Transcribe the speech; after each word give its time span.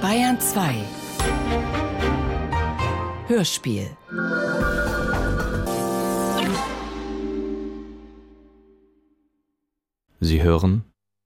Bayern 0.00 0.40
2 0.40 0.74
Hörspiel 3.28 3.96
Sie 10.20 10.42
hören 10.42 10.84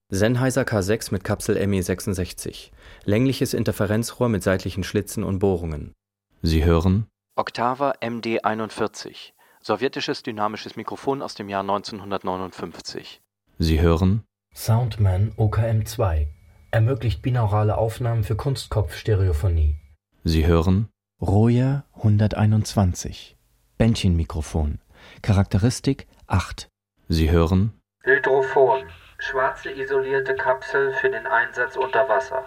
Sennheiser 0.08 0.62
K6 0.62 1.12
mit 1.12 1.24
Kapsel 1.24 1.56
ME66. 1.56 2.70
Längliches 3.04 3.54
Interferenzrohr 3.54 4.28
mit 4.28 4.42
seitlichen 4.42 4.84
Schlitzen 4.84 5.24
und 5.24 5.38
Bohrungen. 5.38 5.94
Sie 6.42 6.64
hören 6.64 7.06
Octava 7.34 7.92
MD41. 8.02 9.32
Sowjetisches 9.62 10.22
dynamisches 10.22 10.76
Mikrofon 10.76 11.22
aus 11.22 11.34
dem 11.34 11.48
Jahr 11.48 11.62
1959. 11.62 13.20
Sie 13.58 13.80
hören 13.80 14.22
Soundman 14.54 15.32
OKM2 15.36 16.35
ermöglicht 16.76 17.22
binaurale 17.22 17.78
Aufnahmen 17.78 18.22
für 18.22 18.36
Kunstkopfstereophonie. 18.36 19.76
Sie 20.24 20.46
hören 20.46 20.90
Roja 21.22 21.84
121 21.94 23.34
Bändchenmikrofon. 23.78 24.80
Charakteristik 25.22 26.06
8 26.26 26.68
Sie 27.08 27.30
hören 27.30 27.72
Hydrophon 28.04 28.82
schwarze 29.18 29.70
isolierte 29.70 30.34
Kapsel 30.34 30.92
für 31.00 31.08
den 31.08 31.26
Einsatz 31.26 31.78
unter 31.78 32.06
Wasser. 32.10 32.44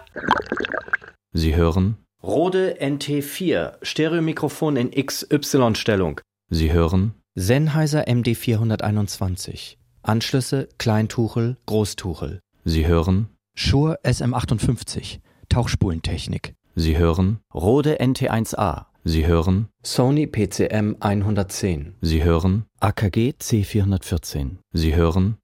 Sie 1.32 1.56
hören 1.56 1.96
Rode 2.22 2.76
NT4 2.80 3.78
Stereomikrofon 3.82 4.76
in 4.76 4.92
XY-Stellung. 4.92 6.20
Sie 6.48 6.72
hören 6.72 7.14
Sennheiser 7.34 8.04
MD421 8.06 9.74
Anschlüsse 10.02 10.68
Kleintuchel 10.78 11.56
Großtuchel. 11.66 12.38
Sie 12.64 12.86
hören 12.86 13.28
Shure 13.54 13.98
SM58 14.04 15.20
Tauchspulentechnik 15.48 16.54
Sie 16.76 16.96
hören 16.96 17.40
Rode 17.54 18.00
NT1A 18.00 18.86
Sie 19.04 19.26
hören 19.26 19.68
Sony 19.82 20.26
PCM 20.26 20.96
110 21.00 21.94
Sie 22.00 22.22
hören 22.22 22.66
AKG 22.80 23.34
C414 23.40 24.56
Sie 24.72 24.94
hören 24.94 25.36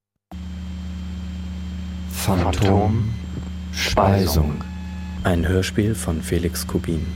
Phantom 2.10 3.14
Speisung. 3.72 4.64
Ein 5.22 5.46
Hörspiel 5.46 5.94
von 5.94 6.22
Felix 6.22 6.66
Kubin. 6.66 7.06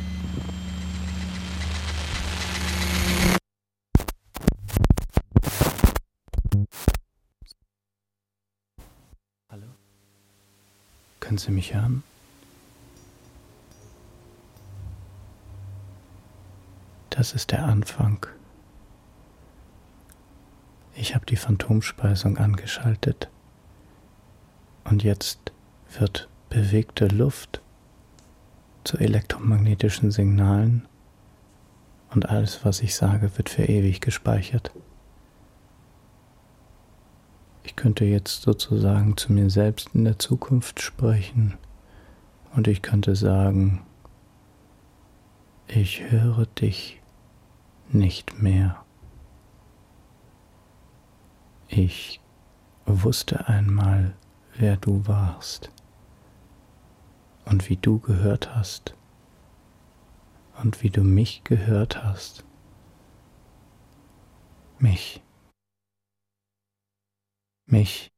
Können 11.30 11.38
Sie 11.38 11.52
mich 11.52 11.74
hören? 11.74 12.02
Das 17.10 17.34
ist 17.34 17.52
der 17.52 17.66
Anfang. 17.66 18.26
Ich 20.92 21.14
habe 21.14 21.24
die 21.26 21.36
Phantomspeisung 21.36 22.36
angeschaltet. 22.36 23.30
Und 24.82 25.04
jetzt 25.04 25.52
wird 25.96 26.28
bewegte 26.48 27.06
Luft 27.06 27.60
zu 28.82 28.98
elektromagnetischen 28.98 30.10
Signalen 30.10 30.88
und 32.12 32.28
alles, 32.28 32.64
was 32.64 32.80
ich 32.80 32.96
sage, 32.96 33.38
wird 33.38 33.50
für 33.50 33.66
ewig 33.66 34.00
gespeichert. 34.00 34.72
Ich 37.70 37.76
könnte 37.76 38.04
jetzt 38.04 38.42
sozusagen 38.42 39.16
zu 39.16 39.32
mir 39.32 39.48
selbst 39.48 39.90
in 39.94 40.02
der 40.04 40.18
Zukunft 40.18 40.82
sprechen 40.82 41.56
und 42.56 42.66
ich 42.66 42.82
könnte 42.82 43.14
sagen, 43.14 43.86
ich 45.68 46.10
höre 46.10 46.46
dich 46.46 47.00
nicht 47.88 48.42
mehr. 48.42 48.84
Ich 51.68 52.20
wusste 52.86 53.46
einmal, 53.46 54.16
wer 54.56 54.76
du 54.76 55.06
warst 55.06 55.70
und 57.44 57.70
wie 57.70 57.76
du 57.76 58.00
gehört 58.00 58.52
hast 58.56 58.96
und 60.60 60.82
wie 60.82 60.90
du 60.90 61.04
mich 61.04 61.44
gehört 61.44 62.02
hast. 62.02 62.44
Mich. 64.80 65.22
Mich. 67.70 68.10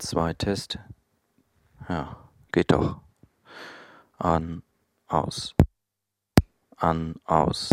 Eins, 0.00 0.08
zwei, 0.08 0.32
Test. 0.32 0.78
Ja, 1.86 2.16
geht 2.52 2.72
doch. 2.72 3.02
An, 4.16 4.62
aus. 5.08 5.54
An, 6.78 7.16
aus. 7.26 7.68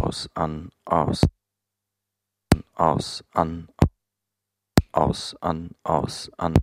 Aus, 0.00 0.30
an, 0.32 0.70
aus. 0.86 1.20
Aus, 2.76 3.24
an, 3.32 3.68
aus, 4.92 5.36
an, 5.42 5.70
aus, 5.82 6.30
an. 6.38 6.54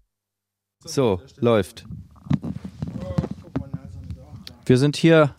So, 0.84 1.22
läuft. 1.36 1.86
Wir 4.66 4.80
sind 4.80 4.98
hier 4.98 5.36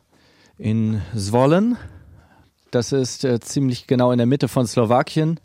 in 0.56 1.02
Zvolen. 1.16 1.76
Das 2.70 2.92
ist 2.92 3.24
äh, 3.24 3.40
ziemlich 3.40 3.88
genau 3.88 4.12
in 4.12 4.18
der 4.18 4.28
Mitte 4.28 4.46
von 4.46 4.68
Slowakien. 4.68 5.40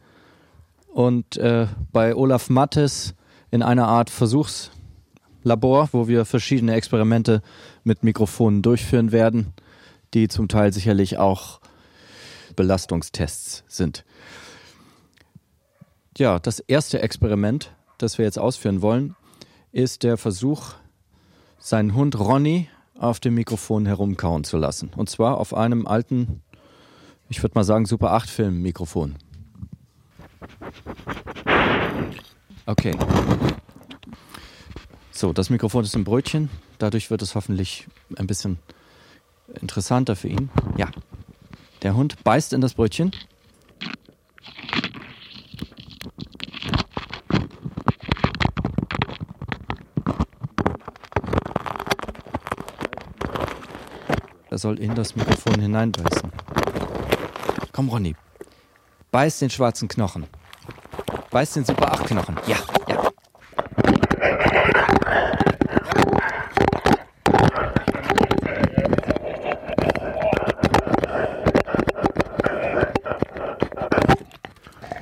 Und 0.89 1.35
äh, 1.37 1.65
bei 1.91 2.15
Olaf 2.15 2.51
Mattes 2.51 3.15
in 3.53 3.61
einer 3.61 3.87
Art 3.87 4.09
Versuchslabor, 4.09 5.89
wo 5.91 6.07
wir 6.07 6.25
verschiedene 6.25 6.73
Experimente 6.73 7.43
mit 7.83 8.03
Mikrofonen 8.03 8.63
durchführen 8.63 9.11
werden, 9.11 9.53
die 10.15 10.27
zum 10.27 10.47
Teil 10.47 10.73
sicherlich 10.73 11.19
auch 11.19 11.59
Belastungstests 12.55 13.63
sind. 13.67 14.05
Ja, 16.17 16.39
das 16.39 16.57
erste 16.61 17.03
Experiment, 17.03 17.71
das 17.99 18.17
wir 18.17 18.25
jetzt 18.25 18.39
ausführen 18.39 18.81
wollen, 18.81 19.15
ist 19.71 20.01
der 20.01 20.17
Versuch, 20.17 20.73
seinen 21.59 21.93
Hund 21.93 22.17
Ronny 22.17 22.69
auf 22.97 23.19
dem 23.19 23.35
Mikrofon 23.35 23.85
herumkauen 23.85 24.43
zu 24.45 24.57
lassen. 24.57 24.89
Und 24.95 25.11
zwar 25.11 25.37
auf 25.37 25.53
einem 25.53 25.85
alten, 25.85 26.41
ich 27.29 27.43
würde 27.43 27.53
mal 27.53 27.63
sagen, 27.63 27.85
Super 27.85 28.13
8 28.13 28.31
Film 28.31 28.63
Mikrofon. 28.63 29.15
Okay. 32.65 32.95
So, 35.11 35.33
das 35.33 35.49
Mikrofon 35.49 35.83
ist 35.83 35.95
im 35.95 36.03
Brötchen. 36.03 36.49
Dadurch 36.79 37.11
wird 37.11 37.21
es 37.21 37.35
hoffentlich 37.35 37.87
ein 38.17 38.27
bisschen 38.27 38.59
interessanter 39.61 40.15
für 40.15 40.29
ihn. 40.29 40.49
Ja. 40.77 40.89
Der 41.81 41.95
Hund 41.95 42.23
beißt 42.23 42.53
in 42.53 42.61
das 42.61 42.73
Brötchen. 42.73 43.11
Er 54.49 54.57
soll 54.57 54.79
in 54.79 54.93
das 54.95 55.15
Mikrofon 55.15 55.59
hineinbeißen. 55.59 56.31
Komm, 57.71 57.89
Ronny. 57.89 58.15
Beiß 59.11 59.39
den 59.39 59.49
schwarzen 59.49 59.87
Knochen. 59.87 60.27
Beiß 61.33 61.53
den 61.53 61.65
Super 61.65 61.91
8 61.91 62.05
Knochen. 62.05 62.37
Ja, 62.45 62.57
ja. 62.87 63.09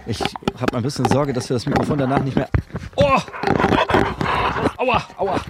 Ich 0.07 0.21
habe 0.61 0.77
ein 0.77 0.83
bisschen 0.83 1.03
Sorge, 1.09 1.33
dass 1.33 1.49
wir 1.49 1.55
das 1.55 1.65
Mikrofon 1.65 1.97
danach 1.97 2.23
nicht 2.23 2.37
mehr. 2.37 2.47
Oh! 2.95 3.19
Aua, 4.77 5.01
aua. 5.17 5.41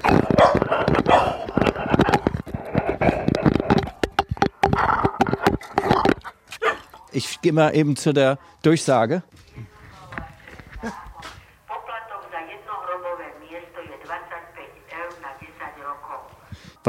Ich 7.11 7.39
gehe 7.41 7.53
mal 7.53 7.75
eben 7.75 7.95
zu 7.95 8.13
der 8.13 8.39
Durchsage. 8.63 9.21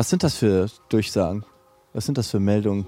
Was 0.03 0.11
sind 0.11 0.25
das 0.25 0.35
für 0.35 0.67
Durchsagen? 0.89 1.45
Was 1.93 2.07
sind 2.07 2.19
das 2.19 2.29
für 2.29 2.41
Meldungen? 2.41 2.87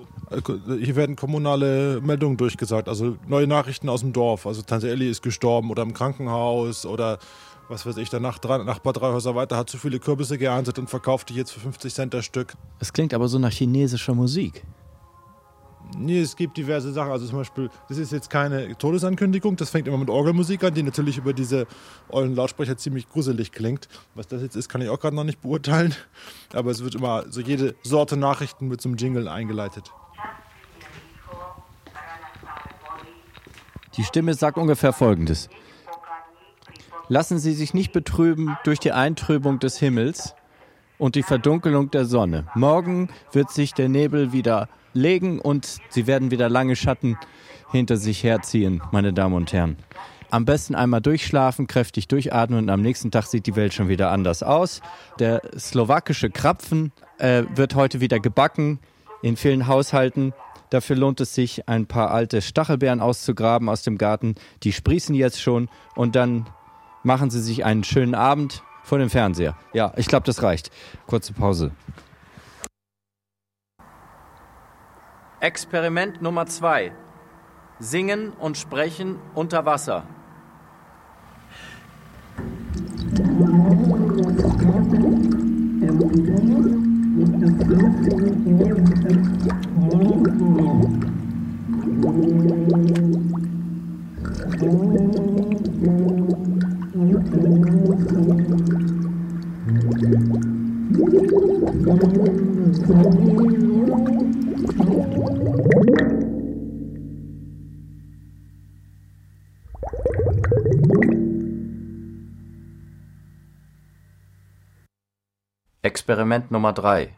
Hier 0.80 0.96
werden 0.96 1.14
kommunale 1.14 2.00
Meldungen 2.00 2.36
durchgesagt, 2.36 2.88
also 2.88 3.16
neue 3.28 3.46
Nachrichten 3.46 3.88
aus 3.88 4.00
dem 4.00 4.12
Dorf. 4.12 4.48
Also 4.48 4.62
Tante 4.62 4.90
Elli 4.90 5.08
ist 5.08 5.22
gestorben 5.22 5.70
oder 5.70 5.84
im 5.84 5.94
Krankenhaus 5.94 6.84
oder 6.84 7.20
was 7.68 7.86
weiß 7.86 7.98
ich, 7.98 8.10
der 8.10 8.18
Nach 8.18 8.42
Nachbar 8.42 8.92
drei 8.92 9.12
Häuser 9.12 9.36
weiter 9.36 9.56
hat 9.56 9.70
zu 9.70 9.78
viele 9.78 10.00
Kürbisse 10.00 10.38
geerntet 10.38 10.76
und 10.80 10.90
verkauft 10.90 11.28
die 11.28 11.34
jetzt 11.34 11.52
für 11.52 11.60
50 11.60 11.94
Cent 11.94 12.14
das 12.14 12.24
Stück. 12.24 12.54
Es 12.80 12.92
klingt 12.92 13.14
aber 13.14 13.28
so 13.28 13.38
nach 13.38 13.52
chinesischer 13.52 14.16
Musik. 14.16 14.64
Nee, 16.04 16.20
es 16.20 16.36
gibt 16.36 16.58
diverse 16.58 16.92
Sachen. 16.92 17.10
Also 17.10 17.26
zum 17.26 17.38
Beispiel, 17.38 17.70
das 17.88 17.96
ist 17.96 18.12
jetzt 18.12 18.28
keine 18.28 18.76
Todesankündigung, 18.76 19.56
das 19.56 19.70
fängt 19.70 19.88
immer 19.88 19.96
mit 19.96 20.10
Orgelmusik 20.10 20.62
an, 20.62 20.74
die 20.74 20.82
natürlich 20.82 21.16
über 21.16 21.32
diese 21.32 21.66
ollen 22.10 22.34
Lautsprecher 22.34 22.76
ziemlich 22.76 23.08
gruselig 23.08 23.52
klingt. 23.52 23.88
Was 24.14 24.26
das 24.26 24.42
jetzt 24.42 24.54
ist, 24.54 24.68
kann 24.68 24.82
ich 24.82 24.90
auch 24.90 25.00
gerade 25.00 25.16
noch 25.16 25.24
nicht 25.24 25.40
beurteilen. 25.40 25.94
Aber 26.52 26.70
es 26.70 26.84
wird 26.84 26.94
immer 26.94 27.24
so 27.30 27.40
jede 27.40 27.74
Sorte 27.82 28.18
Nachrichten 28.18 28.68
mit 28.68 28.82
so 28.82 28.90
einem 28.90 28.98
Jingle 28.98 29.28
eingeleitet. 29.28 29.92
Die 33.96 34.04
Stimme 34.04 34.34
sagt 34.34 34.58
ungefähr 34.58 34.92
Folgendes. 34.92 35.48
Lassen 37.08 37.38
Sie 37.38 37.54
sich 37.54 37.72
nicht 37.72 37.92
betrüben 37.92 38.58
durch 38.64 38.78
die 38.78 38.92
Eintrübung 38.92 39.58
des 39.58 39.78
Himmels 39.78 40.34
und 40.98 41.14
die 41.14 41.22
Verdunkelung 41.22 41.90
der 41.90 42.04
Sonne. 42.04 42.46
Morgen 42.54 43.08
wird 43.32 43.50
sich 43.50 43.72
der 43.72 43.88
Nebel 43.88 44.32
wieder 44.32 44.68
legen 44.94 45.40
und 45.40 45.78
Sie 45.90 46.06
werden 46.06 46.30
wieder 46.30 46.48
lange 46.48 46.76
Schatten 46.76 47.18
hinter 47.70 47.96
sich 47.96 48.22
herziehen, 48.22 48.82
meine 48.92 49.12
Damen 49.12 49.34
und 49.34 49.52
Herren. 49.52 49.76
Am 50.30 50.44
besten 50.44 50.74
einmal 50.74 51.00
durchschlafen, 51.00 51.66
kräftig 51.66 52.08
durchatmen 52.08 52.58
und 52.58 52.70
am 52.70 52.80
nächsten 52.80 53.10
Tag 53.10 53.26
sieht 53.26 53.46
die 53.46 53.54
Welt 53.54 53.74
schon 53.74 53.88
wieder 53.88 54.10
anders 54.10 54.42
aus. 54.42 54.80
Der 55.18 55.42
slowakische 55.56 56.30
Krapfen 56.30 56.92
äh, 57.18 57.44
wird 57.54 57.74
heute 57.74 58.00
wieder 58.00 58.18
gebacken 58.18 58.80
in 59.22 59.36
vielen 59.36 59.68
Haushalten. 59.68 60.32
Dafür 60.70 60.96
lohnt 60.96 61.20
es 61.20 61.34
sich, 61.34 61.68
ein 61.68 61.86
paar 61.86 62.10
alte 62.10 62.42
Stachelbeeren 62.42 63.00
auszugraben 63.00 63.68
aus 63.68 63.82
dem 63.82 63.96
Garten. 63.96 64.34
Die 64.64 64.72
sprießen 64.72 65.14
jetzt 65.14 65.40
schon 65.40 65.68
und 65.94 66.16
dann 66.16 66.46
machen 67.04 67.30
Sie 67.30 67.40
sich 67.40 67.64
einen 67.64 67.84
schönen 67.84 68.14
Abend 68.14 68.62
vor 68.82 68.98
dem 68.98 69.10
Fernseher. 69.10 69.56
Ja, 69.72 69.92
ich 69.96 70.06
glaube, 70.06 70.26
das 70.26 70.42
reicht. 70.42 70.70
Kurze 71.06 71.32
Pause. 71.32 71.70
Experiment 75.44 76.22
Nummer 76.22 76.46
zwei. 76.46 76.92
Singen 77.78 78.32
und 78.40 78.56
sprechen 78.56 79.18
unter 79.34 79.66
Wasser. 79.66 80.06
Experiment 115.82 116.52
Nummer 116.52 116.72
drei. 116.72 117.16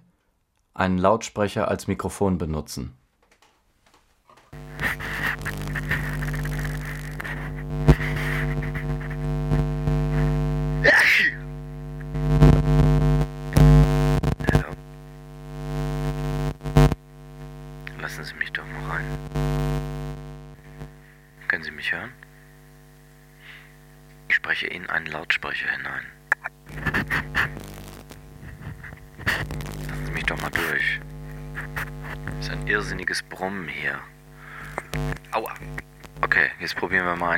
Einen 0.73 0.96
Lautsprecher 0.96 1.69
als 1.69 1.87
Mikrofon 1.87 2.38
benutzen. 2.38 2.94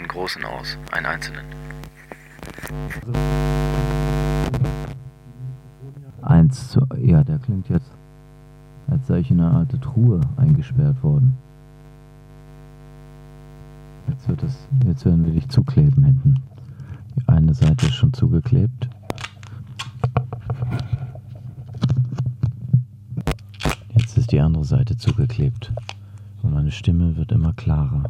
Einen 0.08 0.18
großen 0.18 0.44
aus. 0.44 0.78
Einen 0.92 1.06
einzelnen. 1.06 1.44
Eins 6.22 6.70
zu. 6.70 6.86
Ja, 6.98 7.22
der 7.24 7.38
klingt 7.38 7.68
jetzt, 7.68 7.90
als 8.88 9.06
sei 9.06 9.18
ich 9.18 9.30
in 9.30 9.40
eine 9.40 9.56
alte 9.56 9.78
Truhe 9.80 10.20
eingesperrt 10.36 11.02
worden. 11.02 11.36
Jetzt 14.08 14.28
wird 14.28 14.42
es. 14.42 14.68
Jetzt 14.86 15.04
werden 15.04 15.24
wir 15.24 15.32
dich 15.32 15.48
zukleben 15.48 16.04
hinten. 16.04 16.42
Die 17.16 17.28
eine 17.28 17.54
Seite 17.54 17.86
ist 17.86 17.94
schon 17.94 18.12
zugeklebt. 18.12 18.88
Jetzt 23.94 24.16
ist 24.16 24.32
die 24.32 24.40
andere 24.40 24.64
Seite 24.64 24.96
zugeklebt. 24.96 25.72
Und 26.42 26.54
meine 26.54 26.70
Stimme 26.70 27.16
wird 27.16 27.32
immer 27.32 27.52
klarer. 27.52 28.04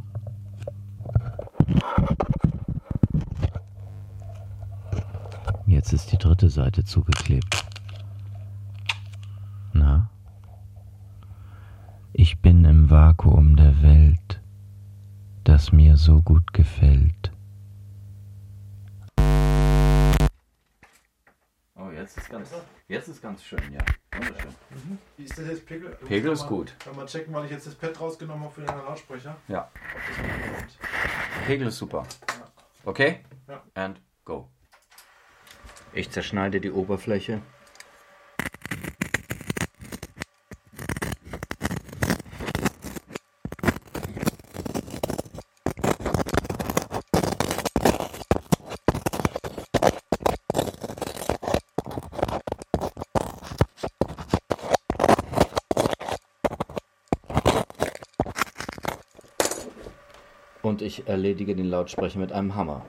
Jetzt 5.90 6.02
ist 6.02 6.12
die 6.12 6.18
dritte 6.18 6.50
Seite 6.50 6.84
zugeklebt. 6.84 7.64
Na? 9.72 10.10
Ich 12.12 12.42
bin 12.42 12.62
im 12.66 12.90
Vakuum 12.90 13.56
der 13.56 13.82
Welt, 13.82 14.42
das 15.44 15.72
mir 15.72 15.96
so 15.96 16.20
gut 16.20 16.52
gefällt. 16.52 17.32
Oh, 21.74 21.90
jetzt 21.94 22.18
ist 22.18 22.28
ganz, 22.28 22.50
jetzt 22.88 23.08
ist 23.08 23.22
ganz 23.22 23.42
schön, 23.42 23.72
ja. 23.72 23.80
Wunderschön. 24.12 24.52
Wie 25.16 25.24
ist 25.24 25.38
das 25.38 25.46
jetzt 25.46 25.64
Pegel? 25.64 25.96
Pegel 26.06 26.32
ist 26.32 26.40
man- 26.40 26.48
gut. 26.50 26.74
Kann 26.80 26.96
man 26.96 27.06
checken, 27.06 27.32
weil 27.32 27.46
ich 27.46 27.50
jetzt 27.50 27.66
das 27.66 27.74
Pad 27.74 27.98
rausgenommen 27.98 28.44
habe 28.44 28.52
für 28.52 28.60
den 28.60 28.76
Lautsprecher. 28.76 29.36
Ja. 29.48 29.70
Pegel 31.46 31.68
ist 31.68 31.78
super. 31.78 32.04
Okay? 32.84 33.20
Ja. 33.48 33.62
And 33.72 33.98
go. 34.26 34.50
Ich 35.98 36.12
zerschneide 36.12 36.60
die 36.60 36.70
Oberfläche. 36.70 37.42
Und 60.62 60.80
ich 60.80 61.08
erledige 61.08 61.56
den 61.56 61.66
Lautsprecher 61.66 62.20
mit 62.20 62.30
einem 62.30 62.54
Hammer. 62.54 62.86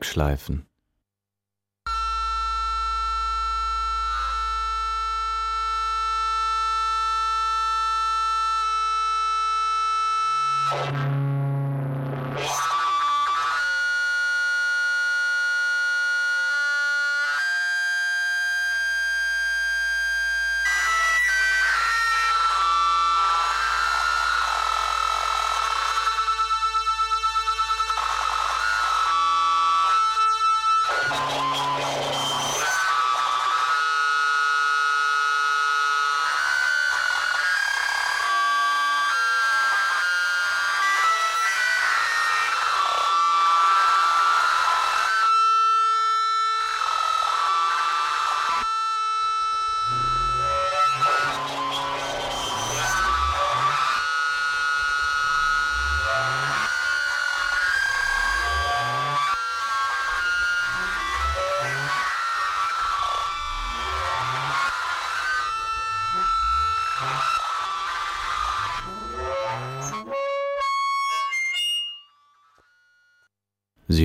Feedback-Schleifen. 0.00 0.69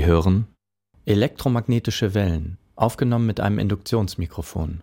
Hören 0.06 0.48
elektromagnetische 1.08 2.14
Wellen, 2.16 2.58
aufgenommen 2.76 3.28
mit 3.28 3.40
einem 3.40 3.60
Induktionsmikrofon. 3.60 4.82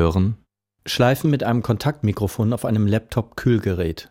Hören 0.00 0.38
Schleifen 0.86 1.30
mit 1.30 1.44
einem 1.44 1.62
Kontaktmikrofon 1.62 2.54
auf 2.54 2.64
einem 2.64 2.86
Laptop-Kühlgerät. 2.86 4.09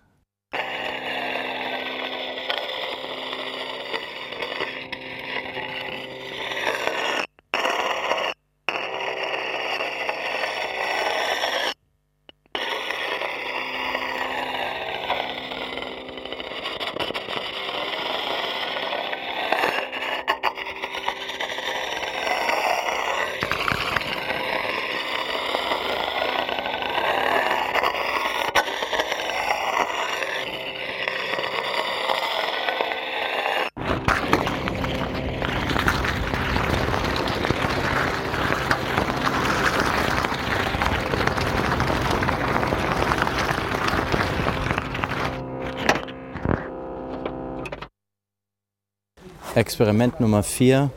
Experiment 49.80 50.20
Nummer 50.20 50.44
4. 50.44 50.92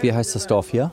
Wie 0.00 0.10
heißt 0.10 0.34
das 0.34 0.46
Dorf 0.46 0.70
hier? 0.70 0.90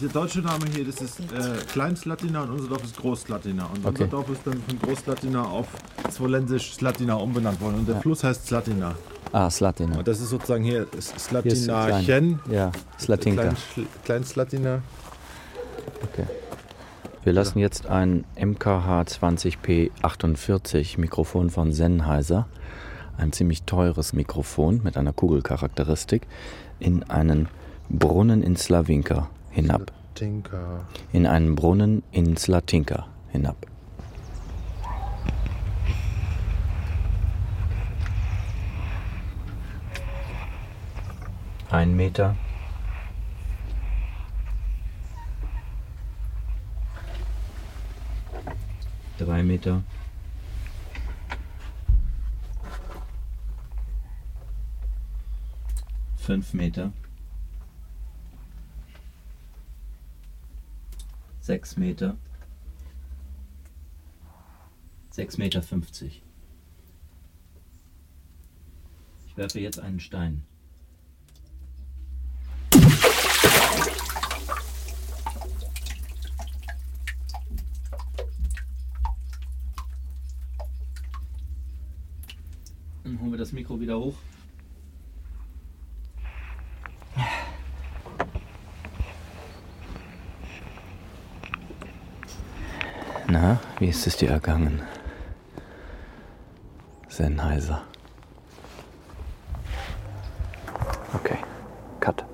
Der 0.00 0.08
deutsche 0.08 0.38
Name 0.40 0.64
hier, 0.74 0.86
das 0.86 1.02
ist 1.02 1.20
äh, 1.20 1.24
Klein-Slatina 1.70 2.44
und 2.44 2.50
unser 2.52 2.68
Dorf 2.70 2.82
ist 2.82 2.96
Groß-Slatina. 2.96 3.66
Und 3.66 3.84
Okay. 3.84 4.04
unser 4.04 4.06
Dorf 4.06 4.30
ist 4.30 4.40
dann 4.46 4.62
von 4.66 4.78
Groß-Slatina 4.80 5.42
auf 5.44 5.66
Zwolensisch 6.10 6.72
Slatina 6.72 7.16
umbenannt 7.16 7.60
worden. 7.60 7.80
Und 7.80 7.88
der 7.90 8.00
Fluss 8.00 8.24
heißt 8.24 8.46
Slatina. 8.46 8.94
Ah, 9.32 9.50
Slatina. 9.50 9.98
Und 9.98 10.08
das 10.08 10.18
ist 10.18 10.30
sozusagen 10.30 10.64
hier 10.64 10.86
ist 10.96 11.20
Slatinachen. 11.20 12.04
klein. 12.06 12.40
Ja, 12.50 12.72
Slatinka. 12.98 13.42
Klein, 13.42 13.56
Schl- 13.76 13.86
Klein-Slatina. 14.06 14.80
Okay. 16.04 16.24
Wir 17.22 17.34
lassen 17.34 17.58
jetzt 17.58 17.86
ein 17.86 18.24
MKH20P48 18.40 20.98
Mikrofon 20.98 21.50
von 21.50 21.74
Sennheiser, 21.74 22.46
ein 23.18 23.32
ziemlich 23.32 23.62
teures 23.64 24.12
Mikrofon 24.12 24.80
mit 24.82 24.96
einer 24.96 25.12
Kugelcharakteristik, 25.12 26.26
in 26.78 27.02
einen 27.04 27.48
Brunnen 27.88 28.42
in 28.42 28.56
Slavinka 28.56 29.28
hinab. 29.50 29.92
Tinker. 30.14 30.86
In 31.12 31.26
einen 31.26 31.54
Brunnen 31.54 32.02
in 32.10 32.36
Slatinka 32.36 33.06
hinab. 33.28 33.56
Ein 41.70 41.96
Meter. 41.96 42.36
Drei 49.18 49.42
Meter. 49.42 49.82
Fünf 56.26 56.54
Meter. 56.54 56.92
Sechs 61.40 61.76
Meter. 61.76 62.16
Sechs 65.10 65.38
Meter 65.38 65.62
fünfzig. 65.62 66.24
Ich 69.28 69.36
werfe 69.36 69.60
jetzt 69.60 69.78
einen 69.78 70.00
Stein. 70.00 70.44
Dann 83.04 83.20
holen 83.20 83.30
wir 83.30 83.38
das 83.38 83.52
Mikro 83.52 83.78
wieder 83.78 83.96
hoch. 84.00 84.16
Na, 93.38 93.60
wie 93.78 93.88
ist 93.88 94.06
es 94.06 94.16
dir 94.16 94.30
ergangen? 94.30 94.80
Sennheiser. 97.06 97.84
Okay, 101.12 101.36
cut. 102.00 102.24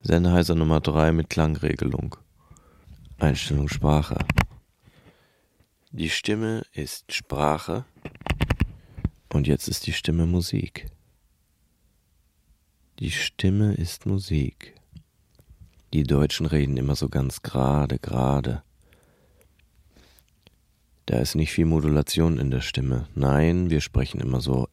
Sennheiser 0.00 0.56
Nummer 0.56 0.80
3 0.80 1.12
mit 1.12 1.30
Klangregelung. 1.30 2.16
Einstellung 3.20 3.68
Sprache. 3.68 4.18
Die 5.92 6.10
Stimme 6.10 6.64
ist 6.72 7.12
Sprache 7.12 7.84
und 9.32 9.46
jetzt 9.46 9.68
ist 9.68 9.86
die 9.86 9.92
Stimme 9.92 10.26
Musik. 10.26 10.90
Die 12.98 13.12
Stimme 13.12 13.74
ist 13.74 14.06
Musik. 14.06 14.79
Die 15.92 16.04
Deutschen 16.04 16.46
reden 16.46 16.76
immer 16.76 16.94
so 16.94 17.08
ganz 17.08 17.42
gerade, 17.42 17.98
gerade. 17.98 18.62
Da 21.06 21.18
ist 21.18 21.34
nicht 21.34 21.50
viel 21.50 21.66
Modulation 21.66 22.38
in 22.38 22.52
der 22.52 22.60
Stimme. 22.60 23.08
Nein, 23.16 23.70
wir 23.70 23.80
sprechen 23.80 24.20
immer 24.20 24.40
so. 24.40 24.68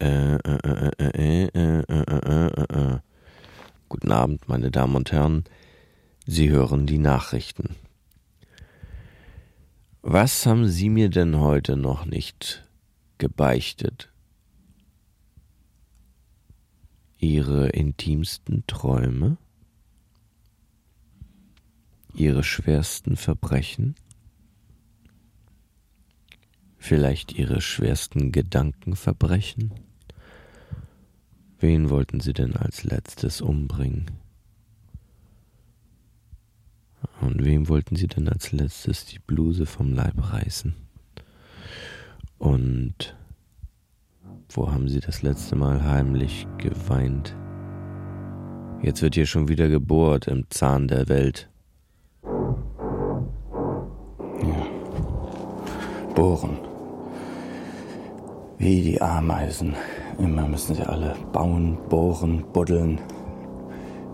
Guten 3.89 4.11
Abend, 4.11 4.47
meine 4.47 4.69
Damen 4.69 4.95
und 4.95 5.11
Herren. 5.11 5.45
Sie 6.27 6.49
hören 6.49 6.85
die 6.85 6.99
Nachrichten. 6.99 7.75
Was 10.03 10.45
haben 10.45 10.67
Sie 10.67 10.89
mir 10.89 11.09
denn 11.09 11.39
heute 11.39 11.75
noch 11.75 12.05
nicht 12.05 12.63
gebeichtet? 13.17 14.11
Ihre 17.17 17.69
intimsten 17.69 18.63
Träume? 18.67 19.37
Ihre 22.13 22.43
schwersten 22.43 23.15
Verbrechen? 23.15 23.95
Vielleicht 26.77 27.33
Ihre 27.33 27.61
schwersten 27.61 28.31
Gedankenverbrechen? 28.31 29.73
Wen 31.59 31.89
wollten 31.89 32.19
Sie 32.19 32.33
denn 32.33 32.55
als 32.55 32.83
letztes 32.83 33.41
umbringen? 33.41 34.11
Und 37.21 37.43
wem 37.43 37.67
wollten 37.67 37.95
sie 37.95 38.07
denn 38.07 38.29
als 38.29 38.51
letztes 38.51 39.05
die 39.05 39.19
Bluse 39.19 39.65
vom 39.65 39.93
Leib 39.93 40.31
reißen? 40.31 40.75
Und 42.37 43.15
wo 44.49 44.71
haben 44.71 44.87
sie 44.87 44.99
das 44.99 45.23
letzte 45.23 45.55
Mal 45.55 45.83
heimlich 45.83 46.47
geweint? 46.57 47.35
Jetzt 48.81 49.01
wird 49.01 49.15
hier 49.15 49.25
schon 49.25 49.47
wieder 49.47 49.67
gebohrt 49.67 50.27
im 50.27 50.49
Zahn 50.49 50.87
der 50.87 51.09
Welt. 51.09 51.49
Bohren. 56.17 56.57
Wie 58.57 58.81
die 58.81 59.01
Ameisen. 59.01 59.75
Immer 60.17 60.47
müssen 60.47 60.75
sie 60.75 60.83
alle 60.83 61.15
bauen, 61.31 61.77
bohren, 61.89 62.43
buddeln, 62.51 62.99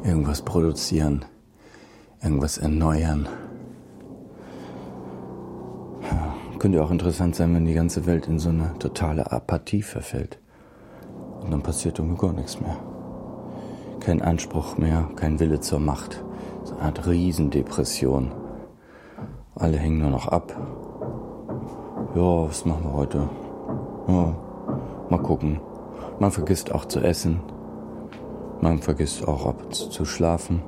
irgendwas 0.03 0.41
produzieren 0.41 1.23
irgendwas 2.23 2.57
erneuern. 2.57 3.27
Ja, 6.03 6.33
könnte 6.57 6.81
auch 6.81 6.91
interessant 6.91 7.35
sein, 7.35 7.53
wenn 7.53 7.65
die 7.65 7.73
ganze 7.73 8.05
Welt 8.05 8.27
in 8.27 8.39
so 8.39 8.49
eine 8.49 8.73
totale 8.79 9.31
Apathie 9.31 9.81
verfällt. 9.81 10.39
Und 11.41 11.51
dann 11.51 11.61
passiert 11.61 11.99
irgendwie 11.99 12.19
gar 12.19 12.33
nichts 12.33 12.59
mehr. 12.61 12.77
Kein 13.99 14.21
Anspruch 14.21 14.77
mehr, 14.77 15.09
kein 15.15 15.39
Wille 15.39 15.59
zur 15.59 15.79
Macht. 15.79 16.23
So 16.63 16.75
eine 16.75 16.83
Art 16.83 17.07
Riesendepression. 17.07 18.31
Alle 19.55 19.77
hängen 19.77 19.99
nur 19.99 20.09
noch 20.09 20.27
ab. 20.27 20.55
Ja, 22.15 22.47
was 22.47 22.63
machen 22.63 22.83
wir 22.83 22.93
heute? 22.93 23.27
Ja, 24.07 24.35
mal 25.09 25.21
gucken. 25.23 25.59
Man 26.19 26.31
vergisst 26.31 26.71
auch 26.71 26.85
zu 26.85 26.99
essen. 26.99 27.41
Man 28.61 28.79
vergisst 28.79 29.27
auch 29.27 29.47
ab 29.47 29.63
und 29.63 29.73
zu 29.73 29.89
zu 29.89 30.05
schlafen. 30.05 30.61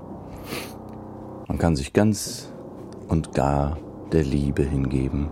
Man 1.48 1.60
kann 1.60 1.76
sich 1.76 1.94
ganz 1.94 2.52
und 3.10 3.34
gar 3.34 3.78
der 4.12 4.24
Liebe 4.24 4.64
hingeben. 4.64 5.30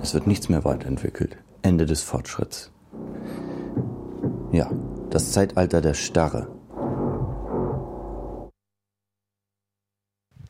Es 0.00 0.14
wird 0.14 0.26
nichts 0.26 0.48
mehr 0.48 0.64
weiterentwickelt. 0.64 1.36
Ende 1.60 1.84
des 1.84 2.02
Fortschritts. 2.02 2.72
Ja, 4.50 4.70
das 5.10 5.32
Zeitalter 5.32 5.82
der 5.82 5.94
Starre. 5.94 6.48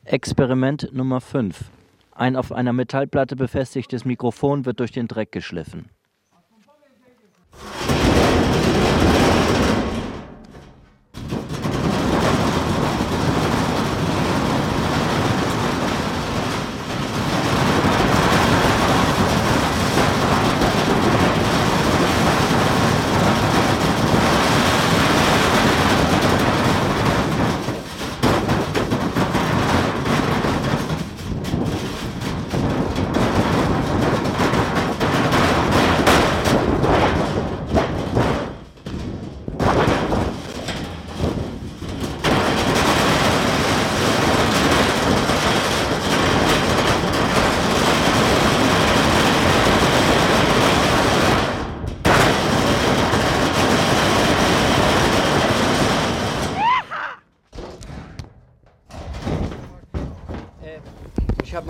Experiment 0.05 0.89
Nummer 0.93 1.19
5. 1.19 1.78
Ein 2.19 2.35
auf 2.35 2.51
einer 2.51 2.73
Metallplatte 2.73 3.37
befestigtes 3.37 4.03
Mikrofon 4.03 4.65
wird 4.65 4.81
durch 4.81 4.91
den 4.91 5.07
Dreck 5.07 5.31
geschliffen. 5.31 5.89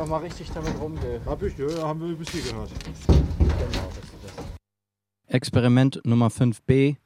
Mal 0.10 0.17
richtig 0.17 0.52
damit 0.54 0.74
rumge... 0.82 1.22
Hab 1.26 1.41
ich, 1.43 1.58
ja, 1.58 1.67
haben 1.88 2.02
wir 2.02 2.15
bis 2.15 2.30
hier 2.32 2.41
gehört. 2.41 2.72
Experiment 5.28 6.02
Nummer 6.04 6.30
5b. 6.30 6.98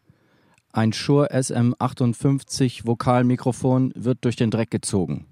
Ein 0.71 0.93
Shure 0.93 1.31
SM58 1.31 2.87
Vokalmikrofon 2.87 3.91
wird 3.95 4.23
durch 4.25 4.37
den 4.37 4.49
Dreck 4.49 4.71
gezogen. 4.71 5.27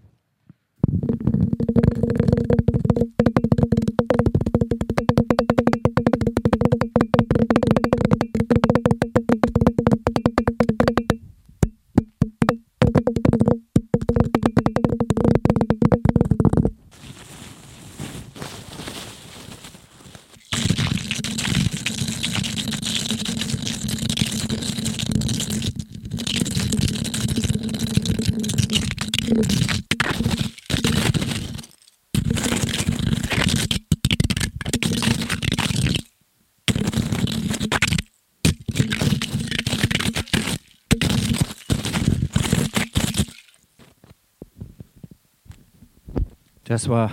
Das 46.71 46.87
war 46.87 47.11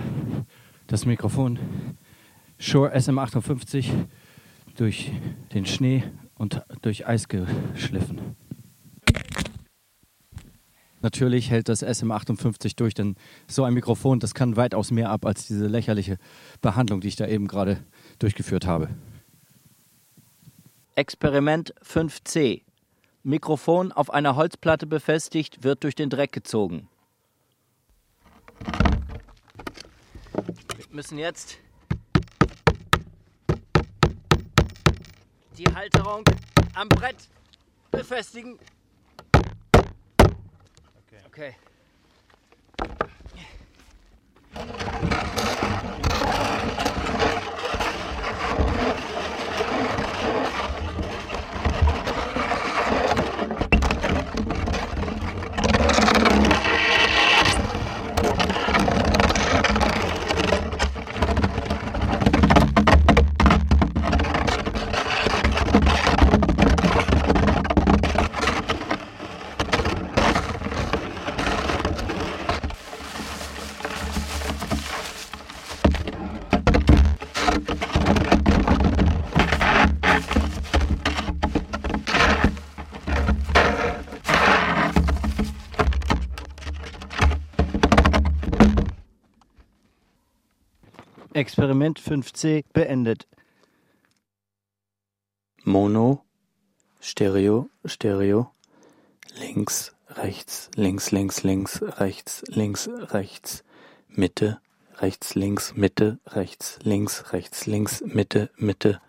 das 0.86 1.04
Mikrofon 1.04 1.58
Shure 2.60 2.94
SM58 2.94 3.90
durch 4.76 5.10
den 5.52 5.66
Schnee 5.66 6.04
und 6.36 6.62
durch 6.82 7.08
Eis 7.08 7.26
geschliffen. 7.26 8.36
Natürlich 11.02 11.50
hält 11.50 11.68
das 11.68 11.84
SM58 11.84 12.76
durch, 12.76 12.94
denn 12.94 13.16
so 13.48 13.64
ein 13.64 13.74
Mikrofon, 13.74 14.20
das 14.20 14.32
kann 14.32 14.56
weitaus 14.56 14.92
mehr 14.92 15.10
ab 15.10 15.26
als 15.26 15.48
diese 15.48 15.66
lächerliche 15.66 16.18
Behandlung, 16.60 17.00
die 17.00 17.08
ich 17.08 17.16
da 17.16 17.26
eben 17.26 17.48
gerade 17.48 17.82
durchgeführt 18.20 18.64
habe. 18.64 18.88
Experiment 20.94 21.74
5c. 21.84 22.62
Mikrofon 23.24 23.90
auf 23.90 24.10
einer 24.10 24.36
Holzplatte 24.36 24.86
befestigt, 24.86 25.64
wird 25.64 25.82
durch 25.82 25.96
den 25.96 26.10
Dreck 26.10 26.30
gezogen. 26.30 26.88
Müssen 30.90 31.18
jetzt 31.18 31.58
die 35.56 35.66
Halterung 35.74 36.24
am 36.74 36.88
Brett 36.88 37.28
befestigen. 37.90 38.58
Okay. 41.26 41.54
Experiment 91.38 92.00
5c 92.00 92.64
beendet. 92.72 93.28
Mono, 95.62 96.24
Stereo, 97.00 97.70
Stereo, 97.86 98.50
links, 99.38 99.94
rechts, 100.16 100.68
links, 100.74 101.12
links, 101.12 101.44
links, 101.44 101.80
rechts, 102.00 102.42
links, 102.48 102.88
rechts, 103.14 103.62
Mitte, 104.08 104.60
rechts, 105.00 105.36
links, 105.36 105.76
Mitte, 105.76 106.18
rechts, 106.26 106.80
links, 106.82 107.32
rechts, 107.32 107.66
links, 107.66 108.02
Mitte, 108.04 108.50
Mitte. 108.56 109.00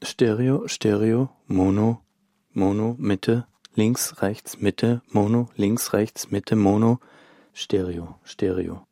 Stereo, 0.00 0.68
Stereo, 0.68 1.30
Mono, 1.48 2.04
Mono, 2.52 2.94
Mitte, 3.00 3.48
links, 3.74 4.22
rechts, 4.22 4.60
Mitte, 4.60 5.02
Mono, 5.10 5.50
links, 5.56 5.92
rechts, 5.92 6.30
Mitte, 6.30 6.54
Mono, 6.54 7.00
Stereo, 7.52 8.20
Stereo. 8.22 8.86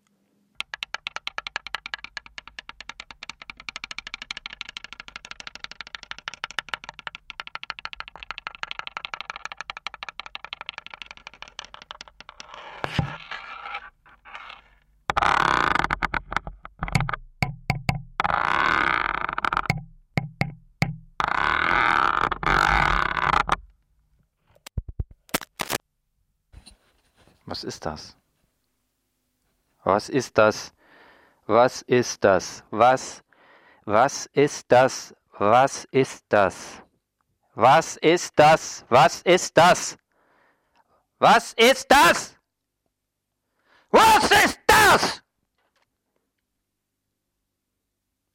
Ist 27.83 27.87
das? 27.87 28.16
Was 29.85 30.09
ist 30.09 30.38
das? 30.38 30.73
Was 31.47 31.83
ist 31.83 32.23
das? 32.23 32.62
Was? 32.71 33.25
Was 33.85 34.27
ist 34.27 34.71
das? 34.71 35.14
Was 35.38 35.85
ist 35.90 36.25
das? 36.29 36.83
Was 37.55 37.97
ist 37.97 38.38
das? 38.38 38.85
Was 38.88 39.23
ist 39.23 39.57
das? 39.57 39.99
Was 41.18 41.53
ist 41.55 41.90
das? 41.90 42.37
Was 43.90 44.31
ist 44.31 44.61
das? 44.66 45.23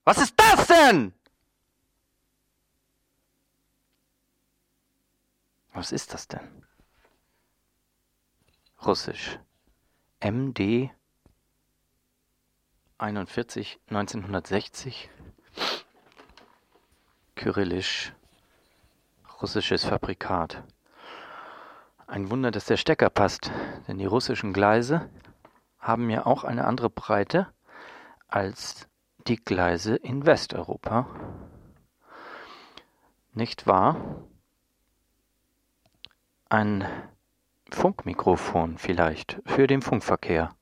Was 0.04 0.18
ist 0.18 0.34
das 0.38 0.68
denn? 0.68 1.14
Was 5.74 5.92
ist 5.92 6.14
das 6.14 6.28
denn? 6.28 6.68
Russisch. 8.88 9.38
MD 10.22 10.90
41 12.98 13.82
1960. 13.90 15.10
Kyrillisch. 17.36 18.14
Russisches 19.42 19.84
Fabrikat. 19.84 20.64
Ein 22.08 22.30
Wunder, 22.32 22.50
dass 22.50 22.64
der 22.64 22.78
Stecker 22.78 23.10
passt, 23.10 23.52
denn 23.90 23.98
die 23.98 24.06
russischen 24.06 24.54
Gleise 24.54 25.10
haben 25.80 26.10
ja 26.10 26.26
auch 26.26 26.46
eine 26.46 26.64
andere 26.64 26.90
Breite 26.90 27.52
als 28.30 28.88
die 29.28 29.36
Gleise 29.36 29.98
in 29.98 30.26
Westeuropa. 30.26 31.08
Nicht 33.34 33.68
wahr? 33.68 34.24
Ein 36.48 36.88
Funkmikrofon 37.72 38.78
vielleicht 38.78 39.42
für 39.46 39.68
den 39.68 39.82
Funkverkehr. 39.82 40.56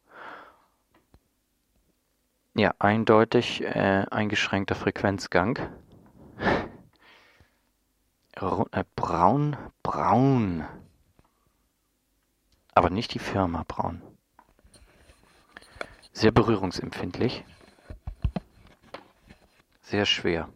Ja, 2.56 2.74
eindeutig 2.80 3.62
äh, 3.62 4.06
eingeschränkter 4.10 4.76
Frequenzgang. 4.76 5.60
Äh, 8.36 8.84
braun, 8.96 9.58
braun. 9.84 10.65
Aber 12.74 12.89
nicht 12.89 13.13
die 13.13 13.20
Firma 13.20 13.63
Braun. 13.68 14.02
Sehr 16.12 16.32
berührungsempfindlich. 16.32 17.46
Sehr 19.82 20.06
schwer. 20.06 20.50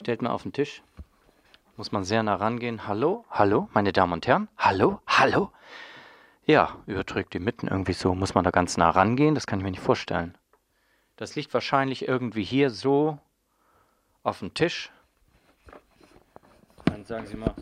stellt 0.00 0.22
man 0.22 0.32
auf 0.32 0.42
den 0.42 0.52
Tisch. 0.52 0.82
Muss 1.76 1.92
man 1.92 2.04
sehr 2.04 2.22
nah 2.22 2.34
rangehen. 2.34 2.86
Hallo, 2.88 3.24
hallo, 3.30 3.68
meine 3.72 3.92
Damen 3.92 4.14
und 4.14 4.26
Herren. 4.26 4.48
Hallo, 4.56 5.00
hallo. 5.06 5.52
Ja, 6.46 6.78
überträgt 6.86 7.34
die 7.34 7.38
mitten 7.38 7.68
irgendwie 7.68 7.92
so. 7.92 8.14
Muss 8.14 8.34
man 8.34 8.44
da 8.44 8.50
ganz 8.50 8.76
nah 8.76 8.90
rangehen? 8.90 9.34
Das 9.34 9.46
kann 9.46 9.60
ich 9.60 9.64
mir 9.64 9.70
nicht 9.70 9.82
vorstellen. 9.82 10.36
Das 11.16 11.36
liegt 11.36 11.52
wahrscheinlich 11.52 12.08
irgendwie 12.08 12.42
hier 12.42 12.70
so 12.70 13.18
auf 14.22 14.38
dem 14.38 14.54
Tisch. 14.54 14.90
Dann 16.86 17.04
sagen 17.04 17.26
Sie 17.26 17.36
mal. 17.36 17.54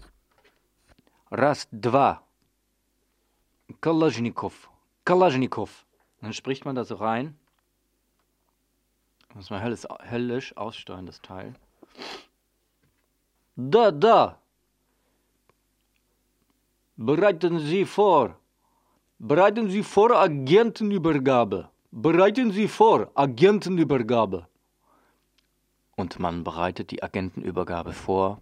Ras, 1.31 1.69
dva. 1.73 2.23
Kalashnikov. 3.81 4.71
Kalashnikov. 5.05 5.85
Dann 6.23 6.33
spricht 6.33 6.65
man 6.65 6.77
da 6.77 6.85
so 6.85 6.95
rein. 6.95 7.37
Muss 9.35 9.51
man 9.51 9.61
helles, 9.61 9.87
hellisch 10.03 10.57
aussteuern, 10.57 11.07
das 11.07 11.21
Teil. 11.21 11.55
Da, 13.61 13.91
da. 13.91 14.39
Bereiten 16.97 17.59
Sie 17.59 17.85
vor. 17.85 18.39
Bereiten 19.19 19.69
Sie 19.69 19.83
vor 19.83 20.13
Agentenübergabe. 20.13 21.69
Bereiten 21.91 22.53
Sie 22.53 22.69
vor 22.69 23.11
Agentenübergabe. 23.17 24.47
Und 25.97 26.21
man 26.21 26.45
bereitet 26.45 26.93
die 26.93 27.03
Agentenübergabe 27.03 27.93
vor. 27.93 28.41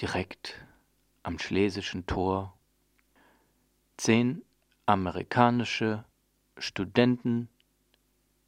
Direkt 0.00 0.64
am 1.24 1.38
schlesischen 1.38 2.06
Tor. 2.06 2.54
Zehn 3.98 4.42
amerikanische 4.86 6.04
Studenten, 6.56 7.50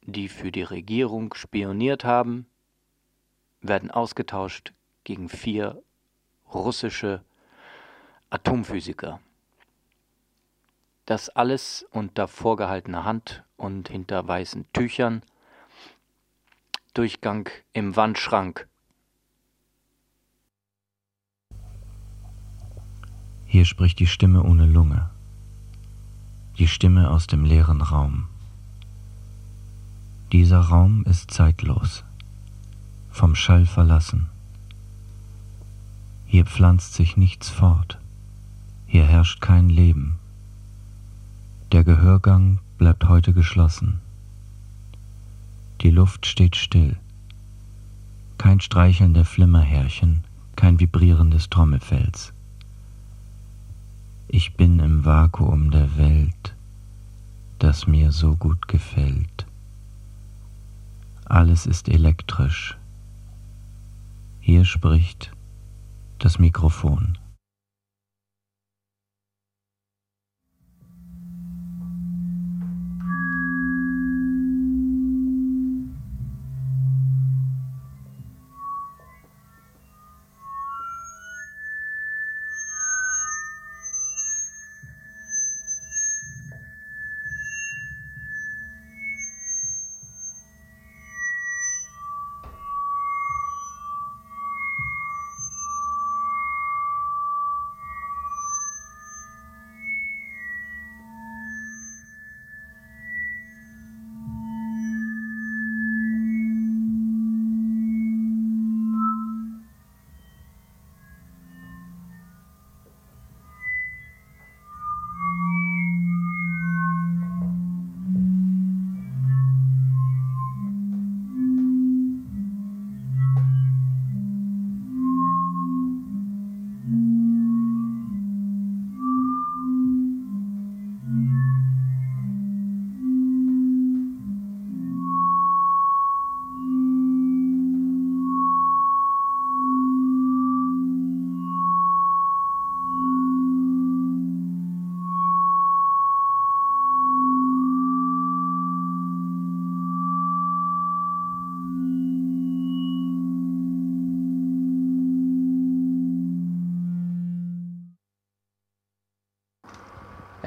die 0.01 0.29
für 0.29 0.51
die 0.51 0.63
Regierung 0.63 1.35
spioniert 1.35 2.03
haben, 2.03 2.48
werden 3.61 3.91
ausgetauscht 3.91 4.73
gegen 5.03 5.29
vier 5.29 5.81
russische 6.53 7.23
Atomphysiker. 8.29 9.19
Das 11.05 11.29
alles 11.29 11.85
unter 11.91 12.27
vorgehaltener 12.27 13.03
Hand 13.03 13.43
und 13.57 13.89
hinter 13.89 14.27
weißen 14.27 14.65
Tüchern. 14.73 15.23
Durchgang 16.93 17.49
im 17.73 17.95
Wandschrank. 17.95 18.67
Hier 23.45 23.65
spricht 23.65 23.97
die 23.97 24.05
Stimme 24.05 24.43
ohne 24.43 24.67
Lunge, 24.67 25.09
die 26.59 26.67
Stimme 26.67 27.09
aus 27.09 27.25
dem 27.25 27.45
leeren 27.45 27.81
Raum. 27.81 28.27
Dieser 30.31 30.59
Raum 30.59 31.03
ist 31.05 31.31
zeitlos, 31.31 32.03
vom 33.09 33.35
Schall 33.35 33.65
verlassen. 33.65 34.29
Hier 36.25 36.45
pflanzt 36.45 36.93
sich 36.93 37.17
nichts 37.17 37.49
fort, 37.49 37.99
hier 38.85 39.05
herrscht 39.05 39.41
kein 39.41 39.69
Leben. 39.69 40.19
Der 41.71 41.83
Gehörgang 41.83 42.59
bleibt 42.77 43.07
heute 43.07 43.33
geschlossen. 43.33 43.99
Die 45.81 45.91
Luft 45.91 46.25
steht 46.25 46.55
still, 46.55 46.97
kein 48.39 48.59
Streicheln 48.59 49.13
der 49.13 49.25
Flimmerhärchen, 49.25 50.23
kein 50.55 50.79
Vibrieren 50.79 51.29
des 51.29 51.49
Trommelfells. 51.49 52.33
Ich 54.27 54.55
bin 54.55 54.79
im 54.79 55.05
Vakuum 55.05 55.71
der 55.71 55.97
Welt, 55.97 56.55
das 57.59 57.87
mir 57.87 58.11
so 58.11 58.35
gut 58.35 58.67
gefällt. 58.67 59.45
Alles 61.25 61.67
ist 61.67 61.89
elektrisch. 61.89 62.78
Hier 64.49 64.65
spricht 64.65 65.31
das 66.17 66.39
Mikrofon. 66.39 67.19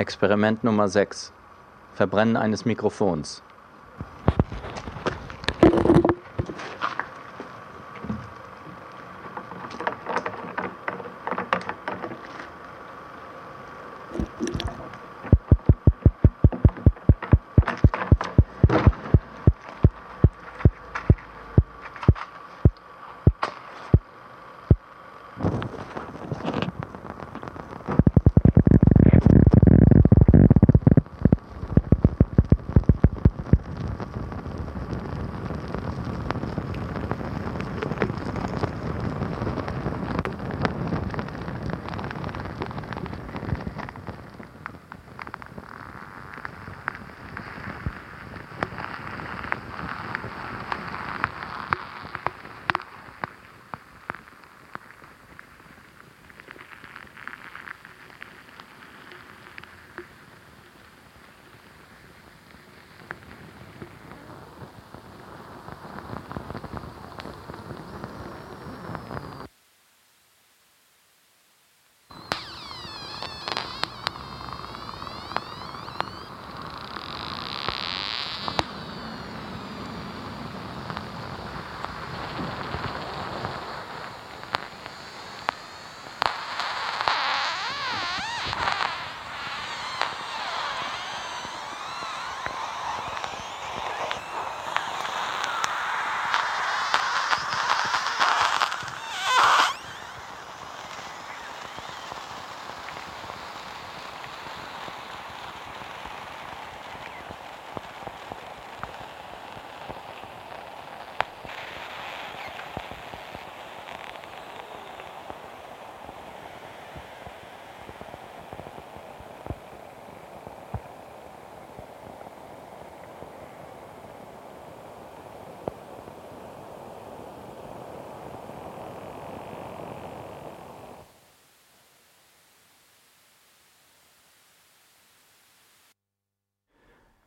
Experiment 0.02 0.64
Nummer 0.64 0.88
6. 0.88 1.32
Verbrennen 1.94 2.36
eines 2.36 2.64
Mikrofons. 2.64 3.40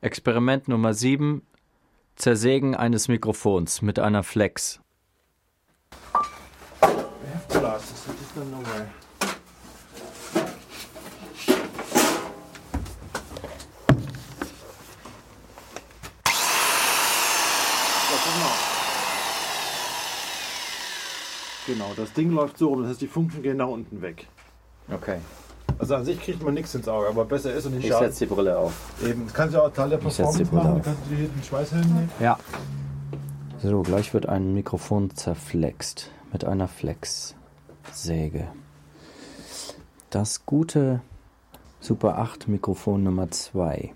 Experiment 0.05 0.67
Nummer 0.67 0.93
7. 0.93 1.41
Zersägen 2.15 2.75
eines 2.75 3.07
Mikrofons 3.07 3.81
mit 3.81 3.97
einer 3.97 4.21
Flex. 4.21 4.79
Genau, 21.65 21.93
das 21.97 22.13
Ding 22.13 22.29
läuft 22.29 22.59
so 22.59 22.67
rum, 22.67 22.83
das 22.83 22.91
heißt, 22.91 23.01
die 23.01 23.07
Funken 23.07 23.41
gehen 23.41 23.57
nach 23.57 23.69
unten 23.69 24.03
weg. 24.03 24.27
Okay. 24.87 25.17
Also 25.77 25.95
an 25.95 26.05
sich 26.05 26.19
kriegt 26.19 26.43
man 26.43 26.53
nichts 26.53 26.73
ins 26.75 26.87
Auge, 26.87 27.07
aber 27.07 27.25
besser 27.25 27.53
ist 27.53 27.65
und 27.65 27.75
nicht 27.75 27.87
Ich 27.87 27.93
setze 27.93 28.25
die 28.25 28.33
Brille 28.33 28.57
auf. 28.57 28.73
Eben, 29.03 29.25
das 29.25 29.33
kannst 29.33 29.53
du 29.53 29.59
ja 29.59 29.65
auch 29.65 29.73
Teil 29.73 29.89
der 29.89 29.99
Ich 30.05 30.13
setz 30.13 30.37
die 30.37 30.43
Performance 30.43 30.51
Brille 30.51 30.63
machen, 30.63 30.79
auf. 30.79 30.85
kannst 30.85 31.01
du 31.05 31.09
dir 31.09 31.15
hier 31.17 31.27
den 31.27 31.43
Schweißhelm 31.43 31.81
nehmen. 31.81 32.11
Ja. 32.19 32.39
So, 33.61 33.81
gleich 33.81 34.13
wird 34.13 34.27
ein 34.27 34.53
Mikrofon 34.53 35.15
zerflext 35.15 36.11
mit 36.31 36.45
einer 36.45 36.67
Flexsäge. 36.67 38.47
Das 40.09 40.45
gute 40.45 41.01
Super 41.79 42.17
8 42.19 42.47
Mikrofon 42.47 43.03
Nummer 43.03 43.29
2. 43.29 43.93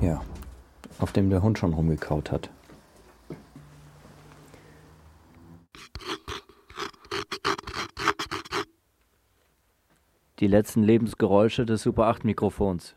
Ja, 0.00 0.22
auf 0.98 1.12
dem 1.12 1.30
der 1.30 1.42
Hund 1.42 1.58
schon 1.58 1.74
rumgekaut 1.74 2.30
hat. 2.30 2.50
Die 10.44 10.48
letzten 10.48 10.82
Lebensgeräusche 10.82 11.64
des 11.64 11.80
Super 11.80 12.04
8 12.04 12.26
Mikrofons. 12.26 12.94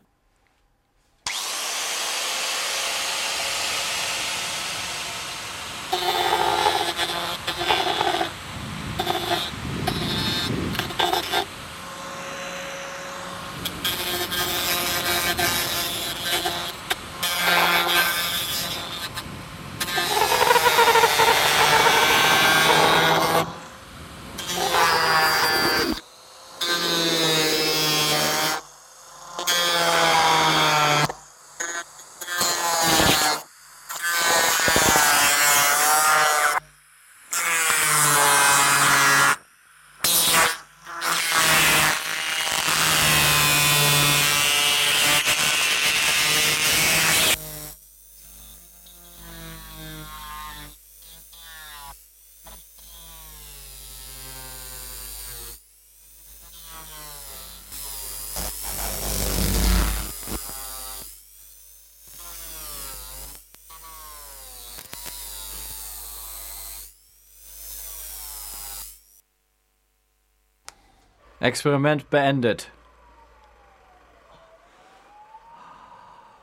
Experiment 71.40 72.10
beendet. 72.10 72.72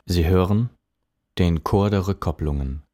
Sie 0.06 0.26
hören 0.26 0.70
den 1.36 1.62
Chor 1.64 1.90
der 1.90 2.08
Rückkopplungen. 2.08 2.85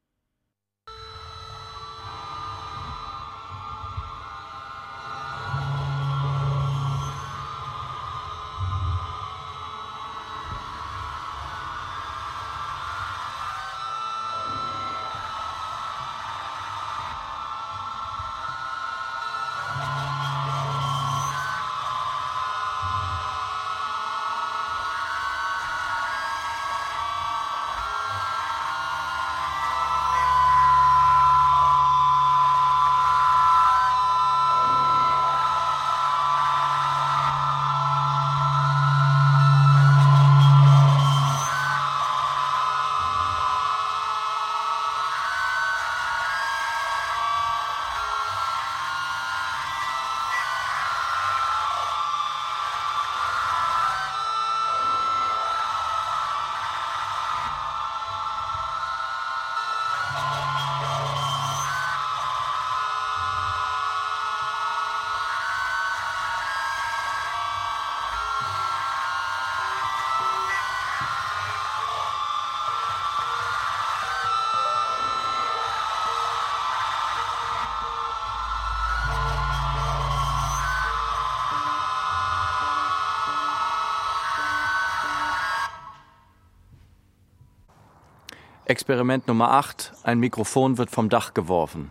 Experiment 88.72 89.28
Nummer 89.28 89.50
8. 89.50 89.92
Ein 90.02 90.18
Mikrofon 90.18 90.78
wird 90.78 90.90
vom 90.90 91.10
Dach 91.10 91.34
geworfen. 91.34 91.90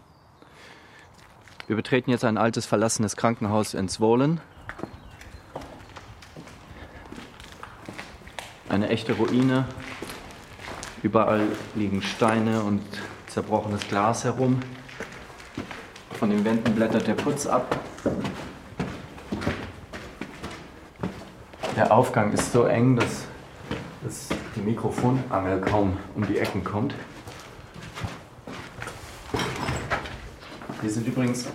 Wir 1.67 1.75
betreten 1.75 2.09
jetzt 2.09 2.23
ein 2.23 2.39
altes 2.39 2.65
verlassenes 2.65 3.15
Krankenhaus 3.15 3.75
in 3.75 3.87
Zwolen. 3.87 4.41
Eine 8.67 8.89
echte 8.89 9.13
Ruine. 9.13 9.65
Überall 11.03 11.49
liegen 11.75 12.01
Steine 12.01 12.63
und 12.63 12.81
zerbrochenes 13.27 13.87
Glas 13.87 14.23
herum. 14.23 14.59
Von 16.17 16.31
den 16.31 16.43
Wänden 16.43 16.73
blättert 16.73 17.05
der 17.05 17.13
Putz 17.13 17.45
ab. 17.45 17.79
Der 21.75 21.93
Aufgang 21.93 22.33
ist 22.33 22.51
so 22.51 22.63
eng, 22.63 22.95
dass, 22.95 23.25
die 24.61 24.69
Mikrofonangel 24.69 25.61
kaum 25.61 25.97
um 26.15 26.27
die 26.27 26.37
Ecken 26.37 26.63
kommt. 26.63 26.93
Hier 30.81 30.89
sind 30.89 31.07
übrigens 31.07 31.47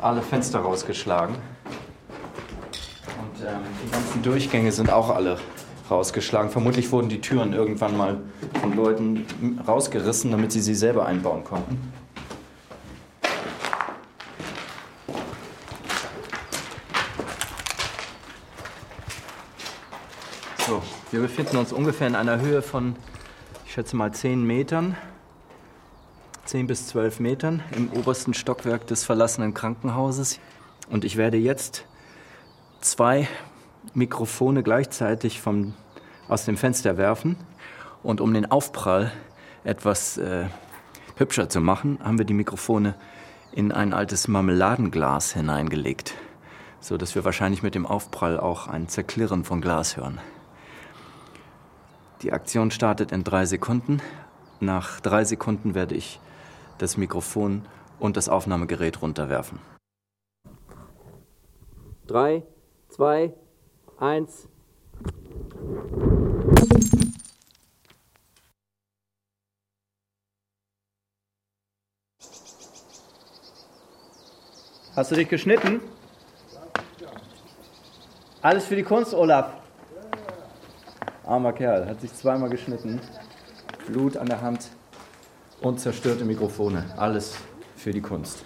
alle 0.00 0.22
Fenster 0.22 0.60
rausgeschlagen. 0.60 1.34
Und 1.34 3.46
ähm, 3.46 3.60
die 3.84 3.90
ganzen 3.90 4.22
Durchgänge 4.22 4.72
sind 4.72 4.90
auch 4.90 5.10
alle 5.10 5.38
rausgeschlagen. 5.90 6.50
Vermutlich 6.50 6.90
wurden 6.92 7.08
die 7.08 7.20
Türen 7.20 7.52
irgendwann 7.52 7.96
mal 7.96 8.20
von 8.60 8.76
Leuten 8.76 9.26
rausgerissen, 9.66 10.30
damit 10.30 10.52
sie 10.52 10.60
sie 10.60 10.74
selber 10.74 11.06
einbauen 11.06 11.44
konnten. 11.44 11.92
So, 20.66 20.82
wir 21.18 21.26
befinden 21.26 21.56
uns 21.56 21.72
ungefähr 21.72 22.06
in 22.06 22.14
einer 22.14 22.40
Höhe 22.40 22.62
von, 22.62 22.94
ich 23.66 23.72
schätze 23.72 23.96
mal, 23.96 24.14
10 24.14 24.46
Metern. 24.46 24.96
10 26.44 26.68
bis 26.68 26.86
12 26.86 27.18
Metern 27.18 27.60
im 27.74 27.90
obersten 27.90 28.34
Stockwerk 28.34 28.86
des 28.86 29.02
verlassenen 29.02 29.52
Krankenhauses. 29.52 30.38
Und 30.88 31.04
ich 31.04 31.16
werde 31.16 31.36
jetzt 31.36 31.86
zwei 32.80 33.26
Mikrofone 33.94 34.62
gleichzeitig 34.62 35.40
vom, 35.40 35.74
aus 36.28 36.44
dem 36.44 36.56
Fenster 36.56 36.96
werfen. 36.98 37.34
Und 38.04 38.20
um 38.20 38.32
den 38.32 38.48
Aufprall 38.48 39.10
etwas 39.64 40.18
äh, 40.18 40.44
hübscher 41.16 41.48
zu 41.48 41.60
machen, 41.60 41.98
haben 42.00 42.18
wir 42.18 42.26
die 42.26 42.32
Mikrofone 42.32 42.94
in 43.50 43.72
ein 43.72 43.92
altes 43.92 44.28
Marmeladenglas 44.28 45.32
hineingelegt, 45.32 46.14
so 46.78 46.96
dass 46.96 47.16
wir 47.16 47.24
wahrscheinlich 47.24 47.64
mit 47.64 47.74
dem 47.74 47.86
Aufprall 47.86 48.38
auch 48.38 48.68
ein 48.68 48.86
Zerklirren 48.86 49.42
von 49.42 49.60
Glas 49.60 49.96
hören. 49.96 50.20
Die 52.22 52.32
Aktion 52.32 52.72
startet 52.72 53.12
in 53.12 53.22
drei 53.22 53.44
Sekunden. 53.46 54.02
Nach 54.58 54.98
drei 55.00 55.22
Sekunden 55.24 55.76
werde 55.76 55.94
ich 55.94 56.18
das 56.78 56.96
Mikrofon 56.96 57.64
und 58.00 58.16
das 58.16 58.28
Aufnahmegerät 58.28 59.00
runterwerfen. 59.02 59.60
Drei, 62.08 62.42
zwei, 62.88 63.34
eins. 63.98 64.48
Hast 74.96 75.12
du 75.12 75.14
dich 75.14 75.28
geschnitten? 75.28 75.80
Alles 78.42 78.64
für 78.64 78.74
die 78.74 78.82
Kunst, 78.82 79.14
Olaf. 79.14 79.67
Armer 81.28 81.52
Kerl, 81.52 81.86
hat 81.86 82.00
sich 82.00 82.14
zweimal 82.14 82.48
geschnitten, 82.48 83.00
Blut 83.86 84.16
an 84.16 84.26
der 84.26 84.40
Hand 84.40 84.70
und 85.60 85.78
zerstörte 85.78 86.24
Mikrofone. 86.24 86.84
Alles 86.96 87.36
für 87.76 87.92
die 87.92 88.00
Kunst. 88.00 88.44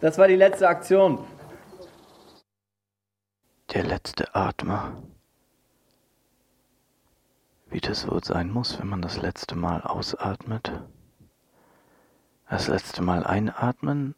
Das 0.00 0.18
war 0.18 0.28
die 0.28 0.36
letzte 0.36 0.68
Aktion. 0.68 1.18
der 3.72 3.82
letzte 3.82 4.34
Atmer. 4.36 5.02
Wie 7.70 7.80
das 7.80 8.08
wohl 8.08 8.22
sein 8.22 8.50
muss, 8.50 8.78
wenn 8.78 8.86
man 8.86 9.02
das 9.02 9.20
letzte 9.20 9.56
Mal 9.56 9.82
ausatmet. 9.82 10.70
Das 12.48 12.68
letzte 12.68 13.02
Mal 13.02 13.26
einatmen 13.26 14.14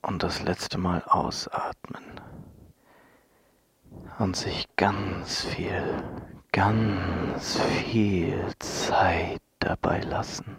und 0.00 0.22
das 0.22 0.42
letzte 0.42 0.78
Mal 0.78 1.02
ausatmen. 1.04 2.20
Und 4.18 4.36
sich 4.36 4.66
ganz 4.76 5.44
viel, 5.44 6.02
ganz 6.50 7.60
viel 7.60 8.52
Zeit 8.58 9.40
dabei 9.60 10.00
lassen. 10.00 10.56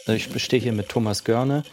Ich 0.09 0.29
stehe 0.41 0.63
hier 0.63 0.73
mit 0.73 0.89
Thomas 0.89 1.25
Görne, 1.25 1.65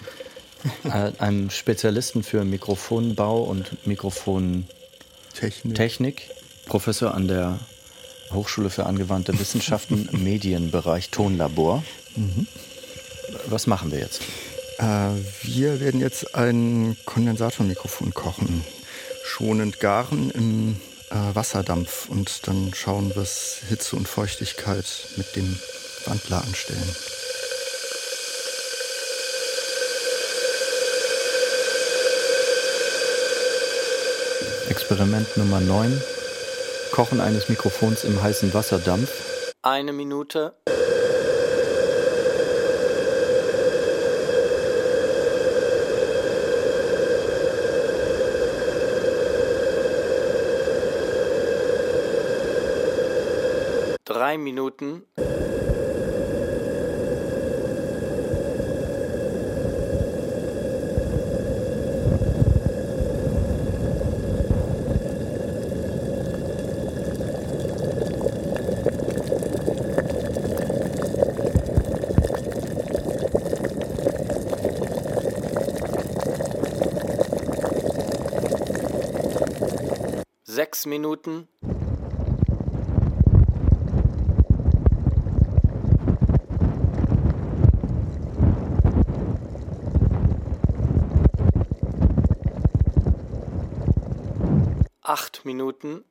äh, 0.85 1.11
einem 1.19 1.51
Spezialisten 1.51 2.23
für 2.23 2.43
Mikrofonbau 2.43 3.43
und 3.43 3.85
Mikrofontechnik, 3.85 5.75
Technik, 5.75 6.31
Professor 6.65 7.13
an 7.13 7.27
der 7.27 7.59
Hochschule 8.31 8.71
für 8.71 8.87
angewandte 8.87 9.37
Wissenschaften, 9.39 10.09
Medienbereich 10.23 11.11
Tonlabor. 11.11 11.83
Mhm. 12.15 12.47
Was 13.45 13.67
machen 13.67 13.91
wir 13.91 13.99
jetzt? 13.99 14.23
Äh, 14.79 15.09
wir 15.43 15.79
werden 15.79 16.01
jetzt 16.01 16.33
ein 16.33 16.97
Kondensatormikrofon 17.05 18.15
kochen, 18.15 18.65
schonend 19.23 19.79
garen 19.79 20.31
im 20.31 20.77
äh, 21.11 21.35
Wasserdampf 21.35 22.09
und 22.09 22.47
dann 22.47 22.73
schauen, 22.73 23.11
was 23.13 23.61
Hitze 23.69 23.95
und 23.95 24.07
Feuchtigkeit 24.07 24.85
mit 25.17 25.35
dem 25.35 25.55
Wandler 26.07 26.43
anstellen. 26.43 26.95
Experiment 34.83 35.37
Nummer 35.37 35.61
9. 35.61 36.01
Kochen 36.91 37.21
eines 37.21 37.47
Mikrofons 37.47 38.03
im 38.03 38.21
heißen 38.21 38.53
Wasserdampf. 38.53 39.53
Eine 39.61 39.93
Minute. 39.93 40.55
Drei 54.03 54.37
Minuten. 54.37 55.03
Sechs 80.83 80.89
Minuten. 80.89 81.47
Acht 95.01 95.45
Minuten. 95.45 96.03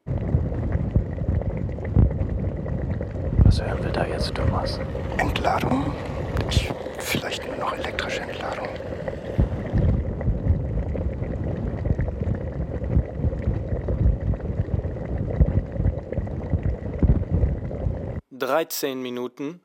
Was 3.45 3.63
hören 3.63 3.85
wir 3.85 3.93
da 3.93 4.07
jetzt, 4.07 4.35
Thomas? 4.35 4.81
Entladung. 5.19 5.93
13 18.63 19.03
Minuten. 19.03 19.61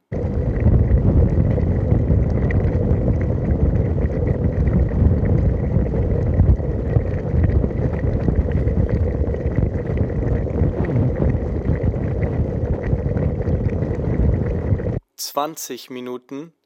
Zwanzig 15.16 15.92
Minuten 15.92 16.57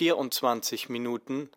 Vierundzwanzig 0.00 0.88
Minuten. 0.88 1.50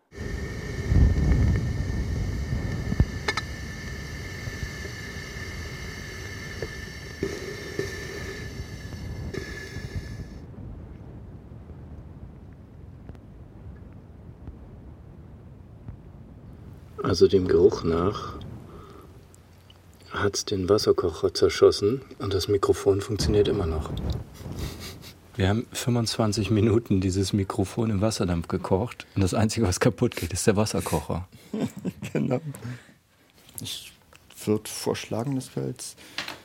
Also 17.02 17.26
dem 17.28 17.48
Geruch 17.48 17.82
nach 17.82 18.34
hat 20.10 20.50
den 20.50 20.68
Wasserkocher 20.68 21.32
zerschossen 21.32 22.02
und 22.18 22.34
das 22.34 22.48
Mikrofon 22.48 23.00
funktioniert 23.00 23.48
immer 23.48 23.64
noch. 23.64 23.90
Wir 25.36 25.48
haben 25.48 25.66
25 25.72 26.50
Minuten 26.50 27.00
dieses 27.00 27.32
Mikrofon 27.32 27.90
im 27.90 28.00
Wasserdampf 28.00 28.46
gekocht 28.48 29.06
und 29.16 29.22
das 29.22 29.34
Einzige, 29.34 29.66
was 29.66 29.80
kaputt 29.80 30.14
geht, 30.16 30.32
ist 30.32 30.46
der 30.46 30.56
Wasserkocher. 30.56 31.26
genau. 32.12 32.40
Ich 33.60 33.92
würde 34.44 34.68
vorschlagen, 34.70 35.34
dass 35.34 35.54
wir 35.56 35.66
jetzt 35.66 35.98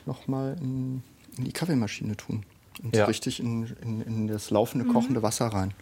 nochmal 0.06 0.56
in, 0.60 1.02
in 1.38 1.44
die 1.44 1.52
Kaffeemaschine 1.52 2.16
tun. 2.16 2.44
Und 2.82 2.96
Ja. 2.96 3.04
richtig 3.04 3.40
in, 3.40 3.66
in, 3.82 4.00
in 4.00 4.26
das 4.26 4.50
laufende, 4.50 4.84
Mhm. 4.86 4.92
kochende 4.92 5.22
Wasser 5.22 5.46
rein. 5.48 5.72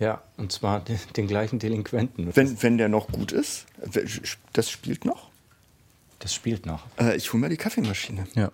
Ja, 0.00 0.22
und 0.36 0.50
zwar 0.50 0.80
den, 0.80 0.98
den 1.16 1.28
gleichen 1.28 1.58
Delinquenten. 1.60 2.34
Wenn, 2.34 2.60
wenn 2.62 2.78
der 2.78 2.88
noch 2.88 3.06
gut 3.08 3.30
ist, 3.30 3.66
das 4.52 4.70
spielt 4.70 5.04
noch. 5.04 5.30
Das 6.18 6.34
spielt 6.34 6.66
noch. 6.66 6.84
Äh, 6.98 7.16
ich 7.16 7.32
hole 7.32 7.40
mal 7.42 7.50
die 7.50 7.56
Kaffeemaschine. 7.56 8.26
Ja. 8.34 8.50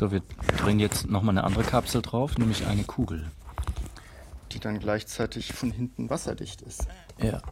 So, 0.00 0.10
wir 0.10 0.22
drehen 0.56 0.80
jetzt 0.80 1.10
nochmal 1.10 1.36
eine 1.36 1.44
andere 1.44 1.62
Kapsel 1.62 2.00
drauf, 2.00 2.38
nämlich 2.38 2.66
eine 2.66 2.84
Kugel. 2.84 3.30
Die 4.50 4.58
dann 4.58 4.78
gleichzeitig 4.78 5.52
von 5.52 5.70
hinten 5.70 6.08
wasserdicht 6.08 6.62
ist. 6.62 6.86
Ja. 7.18 7.42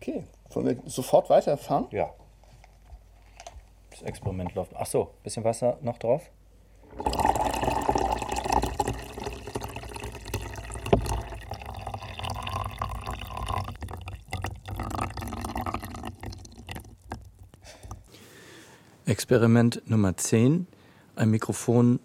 Okay, 0.00 0.24
wollen 0.48 0.66
wir 0.66 0.76
sofort 0.86 1.28
weiterfahren? 1.28 1.88
Ja. 1.90 2.08
Experiment 4.04 4.54
läuft. 4.54 4.74
Ach 4.76 4.86
so, 4.86 5.14
bisschen 5.22 5.44
Wasser 5.44 5.78
noch 5.82 5.98
drauf. 5.98 6.30
Experiment 19.04 19.82
Nummer 19.86 20.16
10. 20.16 20.66
Ein 21.16 21.30
Mikrofon, 21.30 22.00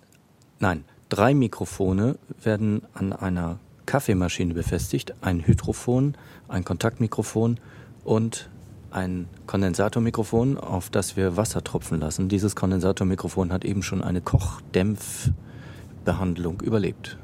nein, 0.59 0.83
drei 1.09 1.33
Mikrofone 1.33 2.17
werden 2.43 2.81
an 2.93 3.13
einer 3.13 3.59
Kaffeemaschine 3.85 4.53
befestigt. 4.53 5.13
Ein 5.21 5.47
Hydrophon, 5.47 6.15
ein 6.47 6.65
Kontaktmikrofon 6.65 7.59
und 8.03 8.49
ein 8.91 9.27
Kondensatormikrofon, 9.45 10.57
auf 10.57 10.89
das 10.89 11.17
wir 11.17 11.37
Wasser 11.37 11.63
tropfen 11.63 11.99
lassen. 11.99 12.29
Dieses 12.29 12.55
Kondensatormikrofon 12.55 13.51
hat 13.51 13.65
eben 13.65 13.83
schon 13.83 14.01
eine 14.01 14.21
Kochdämpfbehandlung 14.21 16.61
überlebt. 16.61 17.17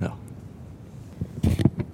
Ja. 0.00 0.12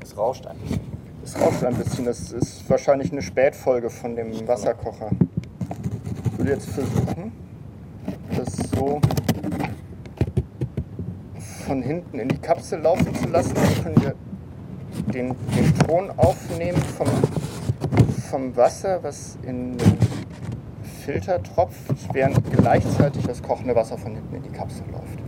Es 0.02 0.16
rauscht 0.16 0.46
ein 0.46 0.56
bisschen. 0.58 0.80
Es 1.24 1.38
rauscht 1.40 1.62
ein 1.64 1.76
bisschen. 1.76 2.06
Das 2.06 2.32
ist 2.32 2.68
wahrscheinlich 2.68 3.12
eine 3.12 3.22
Spätfolge 3.22 3.88
von 3.90 4.16
dem 4.16 4.48
Wasserkocher. 4.48 5.10
Ich 6.32 6.38
würde 6.38 6.52
jetzt 6.52 6.70
versuchen, 6.70 7.32
das 8.36 8.56
so 8.74 9.00
von 11.66 11.82
hinten 11.82 12.18
in 12.18 12.28
die 12.28 12.38
Kapsel 12.38 12.80
laufen 12.80 13.14
zu 13.14 13.28
lassen. 13.28 13.54
Dann 13.54 13.82
können 13.82 14.02
wir 14.02 14.14
den, 15.12 15.36
den 15.54 15.78
Ton 15.86 16.10
aufnehmen 16.16 16.80
vom, 16.96 17.06
vom 18.30 18.56
Wasser, 18.56 19.02
was 19.02 19.36
in 19.42 19.76
den 19.76 19.98
Filter 21.04 21.42
tropft, 21.42 22.14
während 22.14 22.38
gleichzeitig 22.52 23.26
das 23.26 23.42
kochende 23.42 23.74
Wasser 23.74 23.98
von 23.98 24.14
hinten 24.14 24.36
in 24.36 24.42
die 24.44 24.50
Kapsel 24.50 24.84
läuft. 24.92 25.19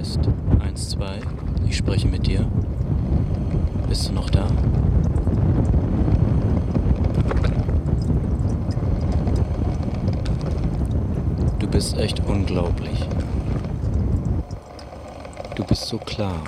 Test 0.00 0.20
1, 0.60 0.88
2. 0.92 1.20
Ich 1.68 1.76
spreche 1.76 2.08
mit 2.08 2.26
dir. 2.26 2.50
Bist 3.86 4.08
du 4.08 4.14
noch 4.14 4.30
da? 4.30 4.46
Du 11.58 11.66
bist 11.66 11.98
echt 11.98 12.20
unglaublich. 12.26 13.06
Du 15.54 15.64
bist 15.64 15.86
so 15.86 15.98
klar. 15.98 16.40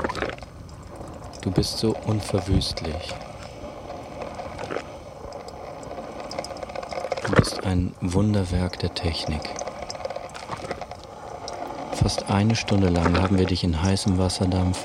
Du 1.43 1.51
bist 1.51 1.77
so 1.77 1.95
unverwüstlich. 2.07 3.15
Du 7.27 7.33
bist 7.33 7.63
ein 7.67 7.93
Wunderwerk 8.01 8.79
der 8.79 8.95
Technik. 8.95 9.62
Fast 12.03 12.29
eine 12.29 12.57
Stunde 12.57 12.89
lang 12.89 13.23
haben 13.23 13.39
wir 13.39 13.47
dich 13.47 13.63
in 13.63 13.81
heißem 13.81 14.19
Wasserdampf 14.19 14.85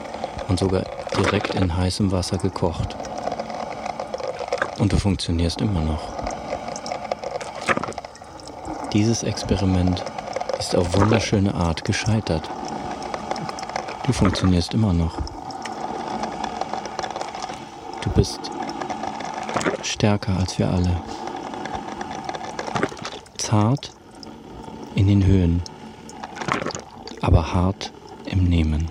und 0.49 0.59
sogar 0.59 0.83
direkt 1.17 1.55
in 1.55 1.75
heißem 1.75 2.11
Wasser 2.11 2.37
gekocht. 2.37 2.95
Und 4.77 4.93
du 4.93 4.97
funktionierst 4.97 5.59
immer 5.61 5.81
noch. 5.81 6.01
Dieses 8.93 9.23
Experiment 9.23 10.03
ist 10.59 10.75
auf 10.75 10.95
wunderschöne 10.95 11.55
Art 11.55 11.83
gescheitert. 11.83 12.47
Du 14.05 14.13
funktionierst 14.13 14.75
immer 14.75 14.93
noch. 14.93 15.17
Du 18.01 18.11
bist 18.11 18.39
stärker 19.81 20.37
als 20.37 20.59
wir 20.59 20.69
alle. 20.69 21.01
Zart 23.37 23.91
in 24.93 25.07
den 25.07 25.25
Höhen 25.25 25.63
hart 27.53 27.91
im 28.25 28.43
Nehmen. 28.43 28.89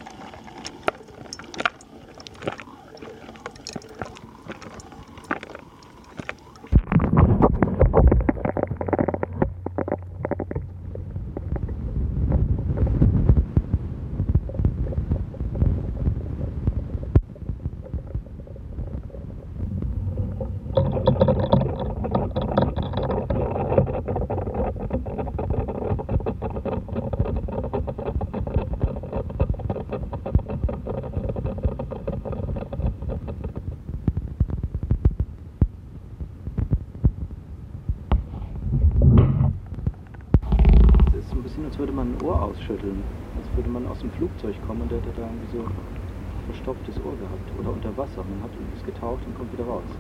Es 41.09 41.25
ist 41.25 41.31
so 41.31 41.37
ein 41.37 41.43
bisschen, 41.43 41.65
als 41.65 41.79
würde 41.79 41.93
man 41.93 42.15
ein 42.15 42.23
Ohr 42.23 42.36
ausschütteln. 42.47 43.03
Als 43.37 43.47
würde 43.57 43.69
man 43.69 43.87
aus 43.87 43.99
dem 43.99 44.11
Flugzeug 44.13 44.55
kommen 44.67 44.83
und 44.83 44.91
der 44.91 44.99
hätte 44.99 45.13
da 45.17 45.23
irgendwie 45.27 45.57
so 45.57 45.63
ein 45.63 46.47
verstopftes 46.47 46.97
Ohr 47.05 47.17
gehabt. 47.19 47.49
Oder 47.59 47.71
unter 47.73 47.97
Wasser. 47.97 48.23
Man 48.23 48.43
hat 48.43 48.53
irgendwas 48.55 48.85
getaucht 48.85 49.23
und 49.27 49.37
kommt 49.37 49.53
wieder 49.53 49.67
raus. 49.67 49.91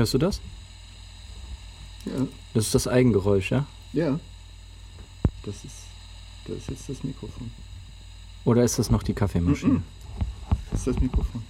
Hörst 0.00 0.14
du 0.14 0.18
das? 0.18 0.40
Ja. 2.06 2.26
Das 2.54 2.64
ist 2.64 2.74
das 2.74 2.88
Eigengeräusch, 2.88 3.50
ja? 3.50 3.66
Ja. 3.92 4.18
Das 5.42 5.56
ist, 5.56 5.74
das 6.46 6.56
ist 6.56 6.70
jetzt 6.70 6.88
das 6.88 7.04
Mikrofon. 7.04 7.50
Oder 8.46 8.64
ist 8.64 8.78
das 8.78 8.90
noch 8.90 9.02
die 9.02 9.12
Kaffeemaschine? 9.12 9.74
Mhm. 9.74 9.82
Das 10.70 10.80
ist 10.80 10.86
das 10.86 11.00
Mikrofon. 11.00 11.42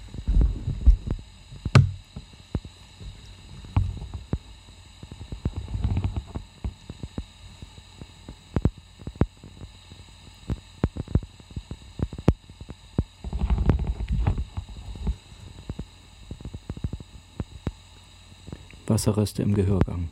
Wasserreste 18.91 19.43
im 19.43 19.55
Gehörgang. 19.55 20.11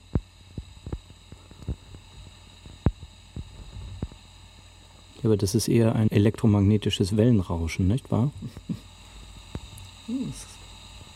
Ja, 5.16 5.24
aber 5.24 5.36
das 5.36 5.54
ist 5.54 5.68
eher 5.68 5.94
ein 5.96 6.10
elektromagnetisches 6.10 7.16
Wellenrauschen, 7.16 7.88
nicht 7.88 8.10
wahr? 8.10 8.30
Hm, 10.06 10.32
Es 10.32 10.46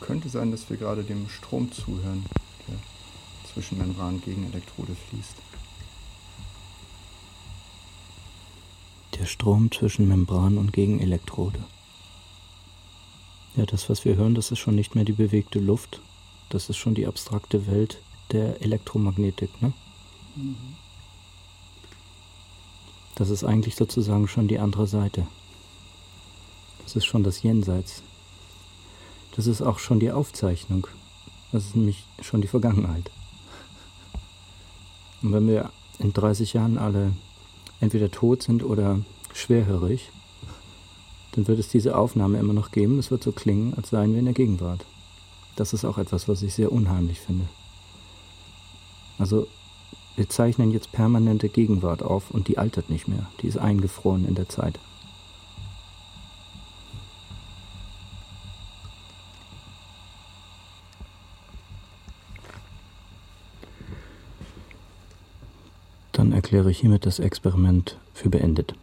könnte 0.07 0.29
sein, 0.29 0.51
dass 0.51 0.69
wir 0.69 0.77
gerade 0.77 1.05
dem 1.05 1.29
Strom 1.29 1.71
zuhören, 1.73 2.27
der 2.69 2.75
zwischen 3.53 3.79
Membran 3.79 4.21
gegen 4.21 4.45
Elektrode 4.51 4.95
fließt. 5.09 5.37
Der 9.19 9.27
Strom 9.27 9.71
zwischen 9.71 10.09
Membran 10.09 10.59
und 10.59 10.73
Gegenelektrode. 10.73 11.61
Ja, 13.55 13.67
das, 13.67 13.89
was 13.89 14.05
wir 14.05 14.17
hören, 14.17 14.35
das 14.35 14.51
ist 14.51 14.59
schon 14.59 14.75
nicht 14.75 14.95
mehr 14.95 15.05
die 15.05 15.13
bewegte 15.13 15.61
Luft. 15.61 16.01
Das 16.53 16.69
ist 16.69 16.77
schon 16.77 16.95
die 16.95 17.07
abstrakte 17.07 17.67
Welt 17.67 17.97
der 18.31 18.61
Elektromagnetik, 18.61 19.63
ne? 19.63 19.73
Das 23.15 23.31
ist 23.31 23.43
eigentlich 23.43 23.75
sozusagen 23.75 24.29
schon 24.29 24.49
die 24.49 24.59
andere 24.59 24.87
Seite. 24.87 25.27
Das 26.85 26.95
ist 26.95 27.07
schon 27.07 27.25
das 27.25 27.43
Jenseits. 27.43 28.03
Das 29.35 29.47
ist 29.47 29.63
auch 29.63 29.79
schon 29.79 29.99
die 29.99 30.13
Aufzeichnung. 30.13 30.87
Das 31.53 31.65
ist 31.65 31.75
nämlich 31.75 32.05
schon 32.21 32.43
die 32.43 32.49
Vergangenheit. 32.49 33.11
Und 35.23 35.33
wenn 35.33 35.49
wir 35.49 35.71
in 36.01 36.13
30 36.13 36.53
Jahren 36.53 36.77
alle 36.77 37.13
entweder 37.81 38.11
tot 38.11 38.43
sind 38.43 38.63
oder 38.63 39.01
schwerhörig, 39.33 40.11
dann 41.33 41.49
wird 41.49 41.59
es 41.59 41.69
diese 41.69 41.97
Aufnahme 41.97 42.39
immer 42.39 42.53
noch 42.53 42.73
geben. 42.73 42.99
Es 42.99 43.11
wird 43.11 43.23
so 43.23 43.33
klingen, 43.33 43.73
als 43.73 43.89
seien 43.89 44.13
wir 44.13 44.19
in 44.19 44.27
der 44.27 44.35
Gegenwart. 44.35 44.85
Das 45.57 45.73
ist 45.73 45.85
auch 45.85 45.99
etwas, 45.99 46.29
was 46.29 46.43
ich 46.43 46.55
sehr 46.55 46.73
unheimlich 46.73 47.21
finde. 47.21 47.49
Also 49.19 49.47
wir 50.17 50.29
zeichnen 50.29 50.73
jetzt 50.73 50.93
permanente 50.93 51.49
Gegenwart 51.49 52.03
auf 52.03 52.31
und 52.31 52.49
die 52.49 52.59
altert 52.59 52.91
nicht 52.91 53.09
mehr. 53.09 53.27
Die 53.41 53.49
ist 53.49 53.59
eingefroren 53.59 54.27
in 54.27 54.35
der 54.35 54.49
Zeit. 54.49 54.79
Dann 66.13 66.33
erkläre 66.33 66.71
ich 66.71 66.79
hiermit 66.79 67.07
das 67.07 67.19
Experiment 67.19 67.99
für 68.13 68.29
beendet. 68.29 68.75